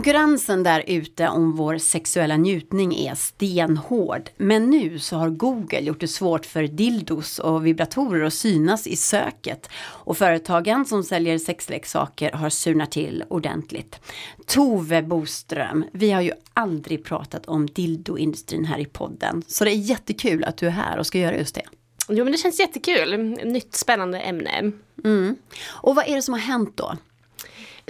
Konkurrensen 0.00 0.62
där 0.62 0.84
ute 0.86 1.28
om 1.28 1.56
vår 1.56 1.78
sexuella 1.78 2.36
njutning 2.36 2.94
är 2.94 3.14
stenhård. 3.14 4.30
Men 4.36 4.70
nu 4.70 4.98
så 4.98 5.16
har 5.16 5.30
Google 5.30 5.80
gjort 5.80 6.00
det 6.00 6.08
svårt 6.08 6.46
för 6.46 6.62
dildos 6.62 7.38
och 7.38 7.66
vibratorer 7.66 8.24
att 8.24 8.34
synas 8.34 8.86
i 8.86 8.96
söket. 8.96 9.70
Och 9.84 10.18
företagen 10.18 10.84
som 10.84 11.04
säljer 11.04 11.38
sexleksaker 11.38 12.32
har 12.32 12.50
surnat 12.50 12.90
till 12.90 13.24
ordentligt. 13.28 14.00
Tove 14.46 15.02
Boström, 15.02 15.84
vi 15.92 16.10
har 16.10 16.20
ju 16.20 16.32
aldrig 16.54 17.04
pratat 17.04 17.46
om 17.46 17.66
dildoindustrin 17.66 18.64
här 18.64 18.78
i 18.78 18.86
podden. 18.86 19.42
Så 19.46 19.64
det 19.64 19.70
är 19.70 19.76
jättekul 19.76 20.44
att 20.44 20.56
du 20.56 20.66
är 20.66 20.70
här 20.70 20.98
och 20.98 21.06
ska 21.06 21.18
göra 21.18 21.36
just 21.36 21.54
det. 21.54 21.64
Jo 22.08 22.24
men 22.24 22.32
det 22.32 22.38
känns 22.38 22.60
jättekul, 22.60 23.18
nytt 23.44 23.74
spännande 23.74 24.20
ämne. 24.20 24.72
Mm. 25.04 25.36
Och 25.68 25.94
vad 25.94 26.08
är 26.08 26.16
det 26.16 26.22
som 26.22 26.34
har 26.34 26.40
hänt 26.40 26.76
då? 26.76 26.96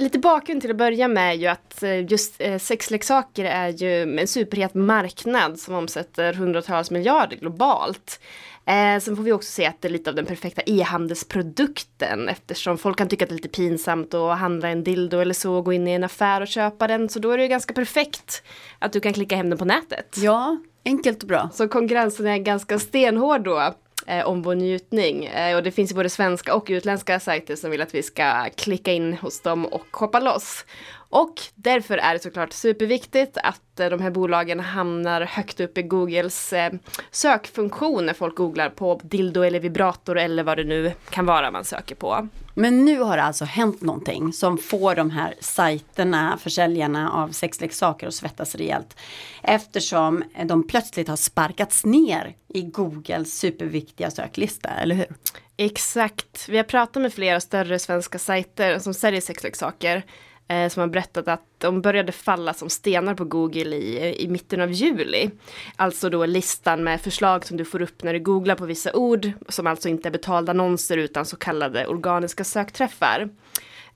Lite 0.01 0.19
bakgrund 0.19 0.61
till 0.61 0.71
att 0.71 0.77
börja 0.77 1.09
med 1.09 1.31
är 1.31 1.35
ju 1.35 1.47
att 1.47 1.83
eh, 1.83 2.11
just 2.11 2.35
eh, 2.39 2.59
sexleksaker 2.59 3.45
är 3.45 3.69
ju 3.69 4.19
en 4.19 4.27
superhet 4.27 4.75
marknad 4.75 5.59
som 5.59 5.75
omsätter 5.75 6.33
hundratals 6.33 6.91
miljarder 6.91 7.37
globalt. 7.37 8.21
Eh, 8.67 9.01
sen 9.01 9.17
får 9.17 9.23
vi 9.23 9.33
också 9.33 9.53
se 9.53 9.67
att 9.67 9.83
det 9.83 9.89
är 9.89 9.93
lite 9.93 10.11
av 10.11 10.17
den 10.17 10.27
perfekta 10.27 10.63
e-handelsprodukten 10.67 12.29
eftersom 12.29 12.79
folk 12.79 12.99
kan 12.99 13.09
tycka 13.09 13.25
att 13.25 13.29
det 13.29 13.33
är 13.33 13.37
lite 13.37 13.49
pinsamt 13.49 14.15
att 14.15 14.39
handla 14.39 14.69
en 14.69 14.85
dildo 14.85 15.19
eller 15.19 15.35
så 15.35 15.55
och 15.55 15.65
gå 15.65 15.73
in 15.73 15.89
i 15.89 15.93
en 15.93 16.05
affär 16.05 16.41
och 16.41 16.49
köpa 16.49 16.87
den. 16.87 17.09
Så 17.09 17.19
då 17.19 17.31
är 17.31 17.37
det 17.37 17.43
ju 17.43 17.49
ganska 17.49 17.75
perfekt 17.75 18.43
att 18.79 18.93
du 18.93 19.01
kan 19.01 19.13
klicka 19.13 19.37
hem 19.37 19.51
den 19.51 19.59
på 19.59 19.65
nätet. 19.65 20.17
Ja, 20.17 20.59
enkelt 20.85 21.23
och 21.23 21.29
bra. 21.29 21.51
Så 21.53 21.69
konkurrensen 21.69 22.27
är 22.27 22.39
ganska 22.39 22.79
stenhård 22.79 23.45
då 23.45 23.75
eh, 24.07 24.27
om 24.27 24.43
vår 24.43 24.55
njutning. 24.55 25.25
Eh, 25.25 25.57
och 25.57 25.63
det 25.63 25.71
finns 25.71 25.91
ju 25.91 25.95
både 25.95 26.11
svenska 26.11 26.55
och 26.55 26.67
utländska 26.69 27.21
sajter 27.21 27.57
som 27.57 27.71
vill 27.71 27.81
att 27.81 27.95
vi 27.95 28.03
ska 28.03 28.51
klicka 28.57 28.93
in 28.93 29.13
hos 29.15 29.41
dem 29.41 29.67
och 29.67 29.87
shoppa 29.91 30.21
loss. 30.21 30.65
Och 31.11 31.41
därför 31.55 31.99
är 31.99 32.13
det 32.15 32.21
såklart 32.21 32.53
superviktigt 32.53 33.39
att 33.43 33.81
eh, 33.81 33.89
de 33.89 34.01
här 34.01 34.11
bolagen 34.11 34.61
hamnar 34.61 35.21
högt 35.21 35.61
upp 35.61 35.79
i 35.79 35.83
Googles 35.83 36.53
eh, 36.53 36.73
sökfunktion 37.11 38.07
när 38.07 38.15
folk 38.15 38.37
googlar 38.37 38.71
på 38.71 39.01
dildo 39.05 39.43
eller 39.43 39.61
vibrator 39.61 40.19
eller 40.19 40.43
vad 40.43 40.57
det 40.57 40.65
nu 40.65 40.93
kan 41.11 41.27
vara 41.27 41.51
man 41.51 41.65
söker 41.65 41.95
på. 41.95 42.29
Men 42.55 42.85
nu 42.85 43.01
har 43.01 43.17
det 43.17 43.23
alltså 43.23 43.45
hänt 43.45 43.81
någonting 43.81 44.33
som 44.33 44.59
får 44.59 44.95
de 44.95 45.11
här 45.11 45.35
sajterna, 45.41 46.39
försäljarna 46.43 47.13
av 47.13 47.29
sexleksaker 47.29 48.07
att 48.07 48.15
svettas 48.15 48.55
rejält. 48.55 48.97
Eftersom 49.43 50.25
de 50.45 50.67
plötsligt 50.67 51.09
har 51.09 51.17
sparkats 51.17 51.85
ner 51.85 52.37
i 52.49 52.63
Googles 52.63 53.39
superviktiga 53.39 54.11
söklista, 54.11 54.69
eller 54.69 54.95
hur? 54.95 55.07
Exakt. 55.57 56.49
Vi 56.49 56.57
har 56.57 56.65
pratat 56.65 57.03
med 57.03 57.13
flera 57.13 57.41
större 57.41 57.79
svenska 57.79 58.19
sajter 58.19 58.79
som 58.79 58.95
säljer 58.95 59.21
sexleksaker 59.21 60.03
eh, 60.51 60.69
som 60.69 60.81
har 60.81 60.89
berättat 60.89 61.29
att 61.29 61.43
de 61.59 61.81
började 61.81 62.13
falla 62.13 62.55
som 62.55 62.71
stenar 62.71 63.15
på 63.15 63.25
Google 63.25 63.77
i, 63.77 64.25
i 64.25 64.29
mitten 64.29 64.61
av 64.61 64.73
juli. 64.73 65.31
Alltså 65.77 66.11
då 66.11 66.27
listan 66.27 66.85
med 66.85 67.01
förslag 67.01 67.47
som 67.47 67.57
du 67.57 67.65
får 67.65 67.83
upp 67.83 68.03
när 68.03 68.13
du 68.13 68.21
googlar 68.21 68.55
på 68.55 68.65
vissa 68.67 68.93
ord, 68.93 69.33
som 69.49 69.67
alltså 69.67 69.89
inte 69.89 70.09
är 70.09 70.11
betalda 70.11 70.53
annonser 70.53 70.97
utan 70.97 71.27
så 71.27 71.37
kallade 71.37 71.87
organiska 71.87 72.45
sökträffar. 72.45 73.29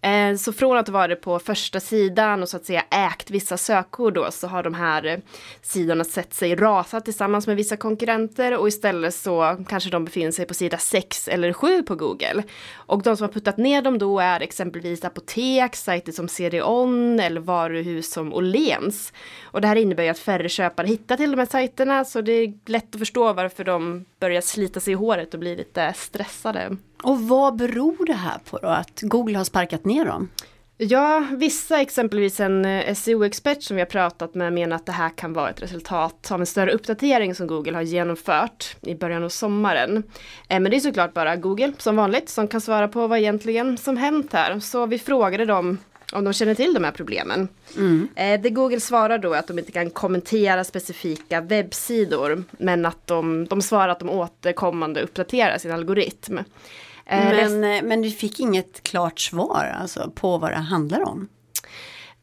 Eh, 0.05 0.37
så 0.37 0.53
från 0.53 0.77
att 0.77 0.89
vara 0.89 1.17
på 1.17 1.39
första 1.39 1.81
sidan 1.81 2.43
och 2.43 2.49
så 2.49 2.57
att 2.57 2.65
säga 2.65 2.85
ägt 2.91 3.31
vissa 3.31 3.57
sökord 3.57 4.15
då 4.15 4.31
så 4.31 4.47
har 4.47 4.63
de 4.63 4.75
här 4.75 5.07
eh, 5.07 5.19
sidorna 5.63 6.05
sett 6.05 6.35
sig 6.35 6.55
rasa 6.55 7.01
tillsammans 7.01 7.47
med 7.47 7.57
vissa 7.57 7.77
konkurrenter 7.77 8.59
och 8.59 8.69
istället 8.69 9.15
så 9.15 9.65
kanske 9.69 9.91
de 9.91 10.05
befinner 10.05 10.31
sig 10.31 10.47
på 10.47 10.55
sida 10.55 10.79
6 10.79 11.29
eller 11.29 11.53
7 11.53 11.83
på 11.83 11.95
Google. 11.95 12.43
Och 12.75 13.03
de 13.03 13.17
som 13.17 13.25
har 13.25 13.33
puttat 13.33 13.57
ner 13.57 13.83
dem 13.83 13.99
då 13.99 14.21
är 14.21 14.41
exempelvis 14.41 15.05
apotek, 15.05 15.77
sajter 15.77 16.13
som 16.13 16.29
CDON 16.29 17.21
eller 17.21 17.41
varuhus 17.41 18.13
som 18.13 18.33
Åhléns. 18.33 19.13
Och 19.45 19.61
det 19.61 19.69
här 19.69 19.77
innebär 19.77 20.03
ju 20.03 20.09
att 20.09 20.19
färre 20.19 20.49
köpare 20.49 20.87
hittar 20.87 21.17
till 21.17 21.31
de 21.31 21.39
här 21.39 21.47
sajterna 21.47 22.05
så 22.05 22.21
det 22.21 22.33
är 22.33 22.53
lätt 22.67 22.95
att 22.95 22.99
förstå 22.99 23.33
varför 23.33 23.65
de 23.65 24.05
börjar 24.21 24.41
slita 24.41 24.81
sig 24.81 24.93
i 24.93 24.97
håret 24.97 25.35
och 25.35 25.41
blir 25.41 25.57
lite 25.57 25.93
stressade. 25.97 26.77
Och 27.05 27.21
vad 27.21 27.57
beror 27.57 28.07
det 28.07 28.13
här 28.13 28.39
på 28.51 28.59
då, 28.59 28.69
att 28.69 29.01
Google 29.01 29.39
har 29.39 29.45
sparkat 29.45 29.85
ner 29.85 30.05
dem? 30.05 30.29
Ja, 30.77 31.27
vissa, 31.33 31.81
exempelvis 31.81 32.41
en 32.41 32.65
eh, 32.65 32.95
SEO-expert 32.95 33.63
som 33.63 33.77
vi 33.77 33.81
har 33.81 33.87
pratat 33.87 34.35
med, 34.35 34.53
menar 34.53 34.77
att 34.77 34.87
det 34.87 34.93
här 34.93 35.11
kan 35.17 35.33
vara 35.33 35.51
ett 35.51 35.63
resultat 35.63 36.31
av 36.31 36.41
en 36.41 36.47
större 36.47 36.73
uppdatering 36.73 37.35
som 37.35 37.47
Google 37.47 37.73
har 37.73 37.83
genomfört 37.83 38.77
i 38.81 38.95
början 38.95 39.25
av 39.25 39.29
sommaren. 39.29 39.97
Eh, 40.49 40.61
men 40.61 40.65
det 40.65 40.77
är 40.77 40.81
såklart 40.81 41.15
bara 41.15 41.37
Google, 41.37 41.73
som 41.79 41.97
vanligt, 41.97 42.29
som 42.29 42.49
kan 42.49 42.61
svara 42.61 42.89
på 42.89 43.07
vad 43.07 43.19
egentligen 43.19 43.79
som 43.79 43.97
hänt 43.97 44.33
här. 44.33 44.61
Så 44.61 44.87
vi 44.87 44.99
frågade 44.99 45.45
dem 45.45 45.79
om 46.13 46.25
de 46.25 46.33
känner 46.33 46.55
till 46.55 46.75
de 46.75 46.85
här 46.85 46.93
problemen. 46.93 47.49
Mm. 47.77 48.09
Eh, 48.15 48.41
det 48.41 48.51
Google 48.51 48.81
svarar 48.81 49.19
då 49.19 49.33
är 49.33 49.39
att 49.39 49.47
de 49.47 49.59
inte 49.59 49.73
kan 49.73 49.91
kommentera 49.91 50.65
specifika 50.65 51.41
webbsidor, 51.41 52.45
men 52.51 52.87
att 52.87 53.07
de, 53.07 53.45
de 53.45 53.63
svarar 53.63 53.89
att 53.89 54.01
de 54.01 54.11
återkommande 54.11 55.03
uppdaterar 55.03 55.59
sin 55.59 55.73
algoritm. 55.73 56.39
Eh, 57.07 57.51
men, 57.51 57.61
men 57.89 58.03
du 58.03 58.11
fick 58.11 58.41
inget 58.41 58.83
klart 58.83 59.21
svar 59.21 59.77
alltså, 59.81 60.11
på 60.15 60.39
vad 60.39 60.51
det 60.51 60.57
handlar 60.57 61.09
om? 61.09 61.29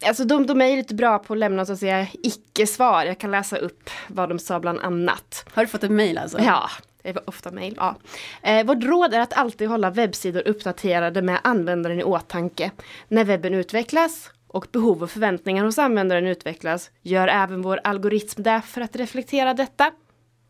Alltså 0.05 0.23
de, 0.23 0.47
de 0.47 0.61
är 0.61 0.77
lite 0.77 0.95
bra 0.95 1.19
på 1.19 1.33
att 1.33 1.39
lämna 1.39 1.65
så 1.65 1.73
att 1.73 1.79
säga 1.79 2.07
icke-svar. 2.13 3.05
Jag 3.05 3.17
kan 3.17 3.31
läsa 3.31 3.57
upp 3.57 3.89
vad 4.07 4.29
de 4.29 4.39
sa 4.39 4.59
bland 4.59 4.79
annat. 4.79 5.45
Har 5.53 5.63
du 5.63 5.67
fått 5.67 5.83
ett 5.83 5.91
mail 5.91 6.17
alltså? 6.17 6.39
Ja, 6.39 6.69
det 7.01 7.13
var 7.13 7.29
ofta 7.29 7.51
mail. 7.51 7.75
Ja. 7.77 7.95
Eh, 8.41 8.65
vårt 8.65 8.83
råd 8.83 9.13
är 9.13 9.19
att 9.19 9.33
alltid 9.33 9.69
hålla 9.69 9.89
webbsidor 9.89 10.47
uppdaterade 10.47 11.21
med 11.21 11.39
användaren 11.43 11.99
i 11.99 12.03
åtanke. 12.03 12.71
När 13.07 13.23
webben 13.23 13.53
utvecklas 13.53 14.29
och 14.47 14.67
behov 14.71 15.03
och 15.03 15.11
förväntningar 15.11 15.65
hos 15.65 15.79
användaren 15.79 16.27
utvecklas 16.27 16.91
gör 17.01 17.27
även 17.27 17.61
vår 17.61 17.79
algoritm 17.83 18.43
det 18.43 18.61
för 18.65 18.81
att 18.81 18.95
reflektera 18.95 19.53
detta. 19.53 19.91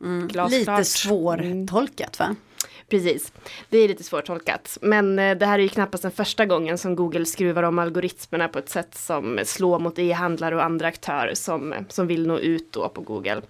Mm, 0.02 0.28
lite 0.50 0.86
svårtolkat 0.86 2.20
va? 2.20 2.36
Precis. 2.92 3.34
Det 3.70 3.78
är 3.78 3.88
lite 3.88 4.04
svårtolkat. 4.04 4.78
Men 4.82 5.20
eh, 5.20 5.38
det 5.38 5.46
här 5.46 5.60
är 5.60 5.64
ju 5.64 5.70
knappast 5.70 6.02
den 6.02 6.12
första 6.12 6.46
gången 6.46 6.78
som 6.78 6.96
Google 6.96 7.26
skruvar 7.26 7.64
om 7.64 7.80
algoritmerna 7.80 8.48
på 8.48 8.60
ett 8.60 8.70
sätt 8.70 8.96
som 8.96 9.40
slår 9.46 9.80
mot 9.80 10.00
e-handlare 10.00 10.56
och 10.56 10.64
andra 10.64 10.88
aktörer 10.88 11.34
som, 11.34 11.74
som 11.90 12.08
vill 12.08 12.28
nå 12.28 12.40
ut 12.40 12.72
då 12.72 12.90
på 12.90 13.02
Google. 13.02 13.42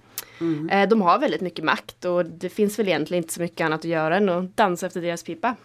Mm. 0.42 0.70
Eh, 0.70 0.90
de 0.90 1.02
har 1.02 1.20
väldigt 1.20 1.42
mycket 1.42 1.66
makt 1.66 2.06
och 2.06 2.26
det 2.26 2.50
finns 2.50 2.80
väl 2.80 2.88
egentligen 2.88 3.24
inte 3.24 3.34
så 3.34 3.42
mycket 3.42 3.66
annat 3.66 3.80
att 3.80 3.86
göra 3.86 4.18
än 4.18 4.30
att 4.30 4.58
dansa 4.58 4.88
efter 4.88 5.02
deras 5.02 5.24
pipa. 5.24 5.56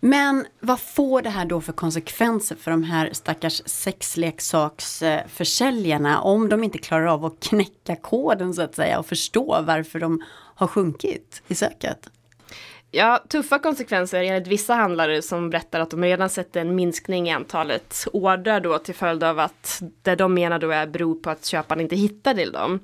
Men 0.00 0.46
vad 0.60 0.80
får 0.80 1.22
det 1.22 1.30
här 1.30 1.44
då 1.44 1.60
för 1.60 1.72
konsekvenser 1.72 2.56
för 2.56 2.70
de 2.70 2.82
här 2.82 3.10
stackars 3.12 3.62
sexleksaksförsäljarna 3.66 6.20
om 6.20 6.48
de 6.48 6.64
inte 6.64 6.78
klarar 6.78 7.06
av 7.06 7.24
att 7.24 7.40
knäcka 7.40 7.96
koden 7.96 8.54
så 8.54 8.62
att 8.62 8.74
säga 8.74 8.98
och 8.98 9.06
förstå 9.06 9.62
varför 9.66 10.00
de 10.00 10.22
har 10.54 10.66
sjunkit 10.66 11.42
i 11.48 11.54
söket? 11.54 12.10
Ja, 12.94 13.24
tuffa 13.28 13.58
konsekvenser 13.58 14.22
enligt 14.22 14.46
vissa 14.46 14.74
handlare 14.74 15.22
som 15.22 15.50
berättar 15.50 15.80
att 15.80 15.90
de 15.90 16.04
redan 16.04 16.30
sett 16.30 16.56
en 16.56 16.74
minskning 16.74 17.28
i 17.28 17.32
antalet 17.32 18.06
ordrar 18.12 18.60
då 18.60 18.78
till 18.78 18.94
följd 18.94 19.24
av 19.24 19.38
att 19.38 19.82
det 20.02 20.14
de 20.14 20.34
menar 20.34 20.58
då 20.58 20.70
är 20.70 20.86
beror 20.86 21.14
på 21.14 21.30
att 21.30 21.44
köparen 21.44 21.80
inte 21.80 21.96
hittar 21.96 22.34
till 22.34 22.52
dem. 22.52 22.80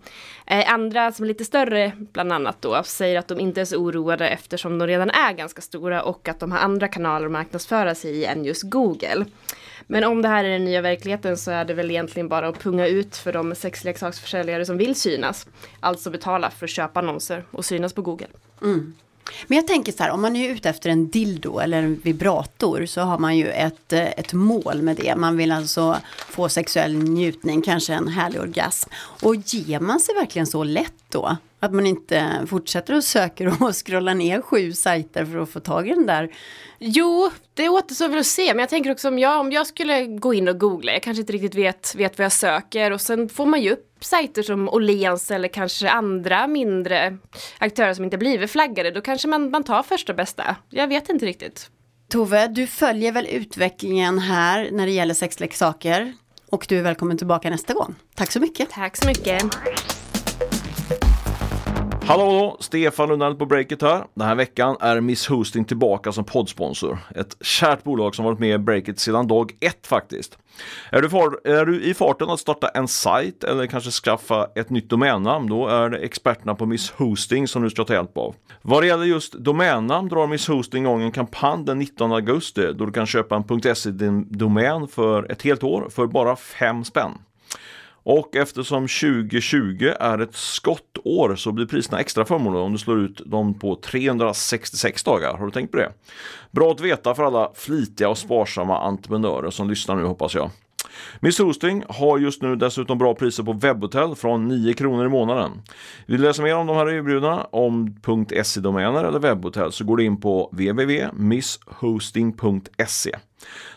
Eh, 0.47 0.73
andra 0.73 1.13
som 1.13 1.25
är 1.25 1.29
lite 1.29 1.45
större 1.45 1.93
bland 1.99 2.33
annat 2.33 2.63
då 2.63 2.83
säger 2.85 3.19
att 3.19 3.29
de 3.29 3.41
inte 3.41 3.61
är 3.61 3.65
så 3.65 3.77
oroade 3.77 4.29
eftersom 4.29 4.79
de 4.79 4.87
redan 4.87 5.11
är 5.11 5.33
ganska 5.33 5.61
stora 5.61 6.03
och 6.03 6.29
att 6.29 6.41
de 6.41 6.53
har 6.53 6.59
andra 6.59 6.89
kanaler 6.89 7.27
att 7.27 7.33
marknadsföra 7.33 7.95
sig 7.95 8.11
i 8.11 8.25
än 8.25 8.45
just 8.45 8.63
Google. 8.63 9.25
Men 9.87 10.05
om 10.05 10.23
det 10.23 10.29
här 10.29 10.45
är 10.45 10.51
den 10.51 10.65
nya 10.65 10.81
verkligheten 10.81 11.37
så 11.37 11.51
är 11.51 11.65
det 11.65 11.75
väl 11.75 11.91
egentligen 11.91 12.29
bara 12.29 12.49
att 12.49 12.59
punga 12.59 12.87
ut 12.87 13.17
för 13.17 13.33
de 13.33 13.55
sexleksaksförsäljare 13.55 14.65
som 14.65 14.79
vill 14.79 14.95
synas. 14.95 15.47
Alltså 15.81 16.11
betala 16.11 16.51
för 16.51 16.67
att 16.67 16.71
köpa 16.71 17.01
annonser 17.01 17.45
och 17.51 17.65
synas 17.65 17.93
på 17.93 18.03
Google. 18.03 18.29
Mm. 18.63 18.95
Men 19.47 19.57
jag 19.57 19.67
tänker 19.67 19.93
så 19.93 20.03
här, 20.03 20.11
om 20.11 20.23
man 20.23 20.37
är 20.37 20.49
ute 20.49 20.69
efter 20.69 20.91
en 20.91 21.09
dildo 21.09 21.59
eller 21.59 21.83
en 21.83 22.01
vibrator 22.05 22.87
så 22.87 23.01
har 23.01 23.19
man 23.19 23.37
ju 23.37 23.49
ett, 23.49 23.93
eh, 23.93 24.07
ett 24.07 24.33
mål 24.33 24.83
med 24.83 24.97
det. 24.97 25.17
Man 25.17 25.37
vill 25.37 25.53
alltså 25.53 25.97
få 26.29 26.49
sexuell 26.49 26.95
njutning, 26.95 27.63
kanske 27.63 27.95
en 27.95 28.09
härlig 28.09 28.41
orgasm. 28.41 28.91
Och 29.23 29.37
ger 29.37 29.81
man 29.81 30.01
sig 30.01 30.15
verkligen 30.15 30.47
så 30.47 30.65
lätt 30.65 30.95
då? 31.09 31.37
Att 31.61 31.73
man 31.73 31.87
inte 31.87 32.47
fortsätter 32.47 32.95
och 32.95 33.05
söker 33.05 33.63
och 33.63 33.87
scrollar 33.87 34.15
ner 34.15 34.41
sju 34.41 34.73
sajter 34.73 35.25
för 35.25 35.39
att 35.39 35.51
få 35.51 35.61
tag 35.61 35.89
i 35.89 35.91
den 35.91 36.07
där. 36.07 36.35
Jo, 36.79 37.31
det 37.55 37.69
återstår 37.69 38.09
väl 38.09 38.19
att 38.19 38.27
se. 38.27 38.55
Men 38.55 38.59
jag 38.59 38.69
tänker 38.69 38.91
också 38.91 39.09
om 39.09 39.19
jag, 39.19 39.41
om 39.41 39.53
jag 39.53 39.67
skulle 39.67 40.07
gå 40.07 40.35
in 40.35 40.49
och 40.49 40.61
googla, 40.61 40.93
jag 40.93 41.03
kanske 41.03 41.21
inte 41.21 41.33
riktigt 41.33 41.55
vet, 41.55 41.95
vet 41.95 42.19
vad 42.19 42.25
jag 42.25 42.33
söker 42.33 42.91
och 42.91 43.01
sen 43.01 43.29
får 43.29 43.47
man 43.47 43.63
ju 43.63 43.71
upp 43.71 43.88
sajter 44.01 44.43
som 44.43 44.69
Åhléns 44.69 45.31
eller 45.31 45.49
kanske 45.49 45.91
andra 45.91 46.47
mindre 46.47 47.19
aktörer 47.59 47.95
som 47.95 48.05
inte 48.05 48.19
blivit 48.19 48.51
flaggade. 48.51 48.91
Då 48.91 49.01
kanske 49.01 49.29
man, 49.29 49.51
man 49.51 49.65
tar 49.65 49.83
första 49.83 50.15
bästa. 50.15 50.57
Jag 50.71 50.89
vet 50.89 51.09
inte 51.09 51.27
riktigt. 51.27 51.71
Tove, 52.09 52.47
du 52.47 52.67
följer 52.67 53.13
väl 53.13 53.27
utvecklingen 53.27 54.19
här 54.19 54.69
när 54.73 54.87
det 54.87 54.93
gäller 54.93 55.15
sexleksaker? 55.15 56.13
Och 56.51 56.67
du 56.69 56.79
är 56.79 56.83
välkommen 56.83 57.19
tillbaka 57.19 57.51
nästa 57.51 57.75
gång. 57.75 57.95
Tack 58.15 58.33
så 58.33 58.41
mycket. 58.41 58.71
Tack 58.71 58.97
så 58.97 59.07
mycket. 59.07 59.43
Hallå, 62.09 62.25
då! 62.25 62.57
Stefan 62.61 63.09
Lundell 63.09 63.35
på 63.35 63.47
Breakit 63.47 63.83
här. 63.83 64.05
Den 64.15 64.27
här 64.27 64.35
veckan 64.35 64.77
är 64.81 65.01
Miss 65.01 65.27
Hosting 65.27 65.65
tillbaka 65.65 66.13
som 66.13 66.25
poddsponsor. 66.25 66.99
Ett 67.15 67.37
kärt 67.41 67.85
bolag 67.85 68.15
som 68.15 68.25
varit 68.25 68.39
med 68.39 68.55
i 68.55 68.59
Breakit 68.59 69.01
sedan 69.01 69.29
dag 69.29 69.53
ett 69.61 69.87
faktiskt. 69.87 70.39
Är 70.93 71.03
du, 71.03 71.11
far, 71.11 71.39
är 71.45 71.65
du 71.65 71.83
i 71.83 71.95
farten 71.95 72.31
att 72.31 72.41
starta 72.41 72.69
en 72.69 72.89
sajt 72.89 73.45
eller 73.45 73.67
kanske 73.67 73.91
skaffa 73.91 74.49
ett 74.55 74.71
nytt 74.71 74.91
domännamn, 74.91 75.49
då 75.49 75.67
är 75.67 75.91
det 75.91 75.99
experterna 75.99 76.55
på 76.55 76.67
Miss 76.67 76.91
Hosting 76.91 77.49
som 77.49 77.63
du 77.63 77.71
ska 77.71 77.85
ta 77.85 77.95
hjälp 77.95 78.19
av. 78.19 78.35
Vad 78.63 78.83
det 78.83 78.87
gäller 78.87 79.05
just 79.05 79.33
domännamn 79.33 80.09
drar 80.09 80.27
Miss 80.27 80.49
Hosting 80.49 80.83
igång 80.83 81.03
en 81.03 81.13
kampanj 81.13 81.65
den 81.65 81.79
19 81.79 82.13
augusti 82.13 82.73
då 82.73 82.87
du 82.87 82.93
kan 82.93 83.07
köpa 83.07 83.37
en 83.37 83.75
.se-domän 83.75 84.89
för 84.89 85.33
ett 85.33 85.43
helt 85.43 85.63
år 85.63 85.89
för 85.91 86.07
bara 86.07 86.37
5 86.37 86.85
spänn. 86.85 87.13
Och 88.11 88.37
eftersom 88.37 88.83
2020 88.83 89.93
är 90.01 90.19
ett 90.19 90.35
skottår 90.35 91.37
så 91.37 91.53
blir 91.53 91.67
priserna 91.67 92.01
extra 92.01 92.25
förmånliga 92.25 92.63
om 92.63 92.73
du 92.73 92.79
slår 92.79 93.01
ut 93.01 93.23
dem 93.27 93.55
på 93.55 93.75
366 93.75 95.05
dagar. 95.05 95.35
Har 95.35 95.45
du 95.45 95.51
tänkt 95.51 95.71
på 95.71 95.77
det? 95.77 95.93
Bra 96.51 96.71
att 96.71 96.81
veta 96.81 97.15
för 97.15 97.23
alla 97.23 97.51
flitiga 97.55 98.09
och 98.09 98.19
sparsamma 98.19 98.81
entreprenörer 98.81 99.51
som 99.51 99.71
lyssnar 99.71 99.97
nu 99.97 100.05
hoppas 100.05 100.35
jag. 100.35 100.51
Miss 101.21 101.39
Hosting 101.39 101.85
har 101.89 102.19
just 102.19 102.43
nu 102.43 102.57
dessutom 102.57 102.99
bra 102.99 103.15
priser 103.15 103.43
på 103.43 103.53
webbhotell 103.53 104.15
från 104.15 104.49
9 104.49 104.75
kronor 104.75 105.07
i 105.07 105.09
månaden. 105.09 105.51
Vill 106.07 106.21
du 106.21 106.27
läsa 106.27 106.43
mer 106.43 106.57
om 106.57 106.67
de 106.67 106.77
här 106.77 106.91
erbjudandena 106.91 107.47
om 107.51 107.97
.se-domäner 108.45 109.05
eller 109.05 109.19
webbhotell 109.19 109.73
så 109.73 109.85
går 109.85 109.97
du 109.97 110.05
in 110.05 110.21
på 110.21 110.49
www.misshosting.se. 110.53 113.17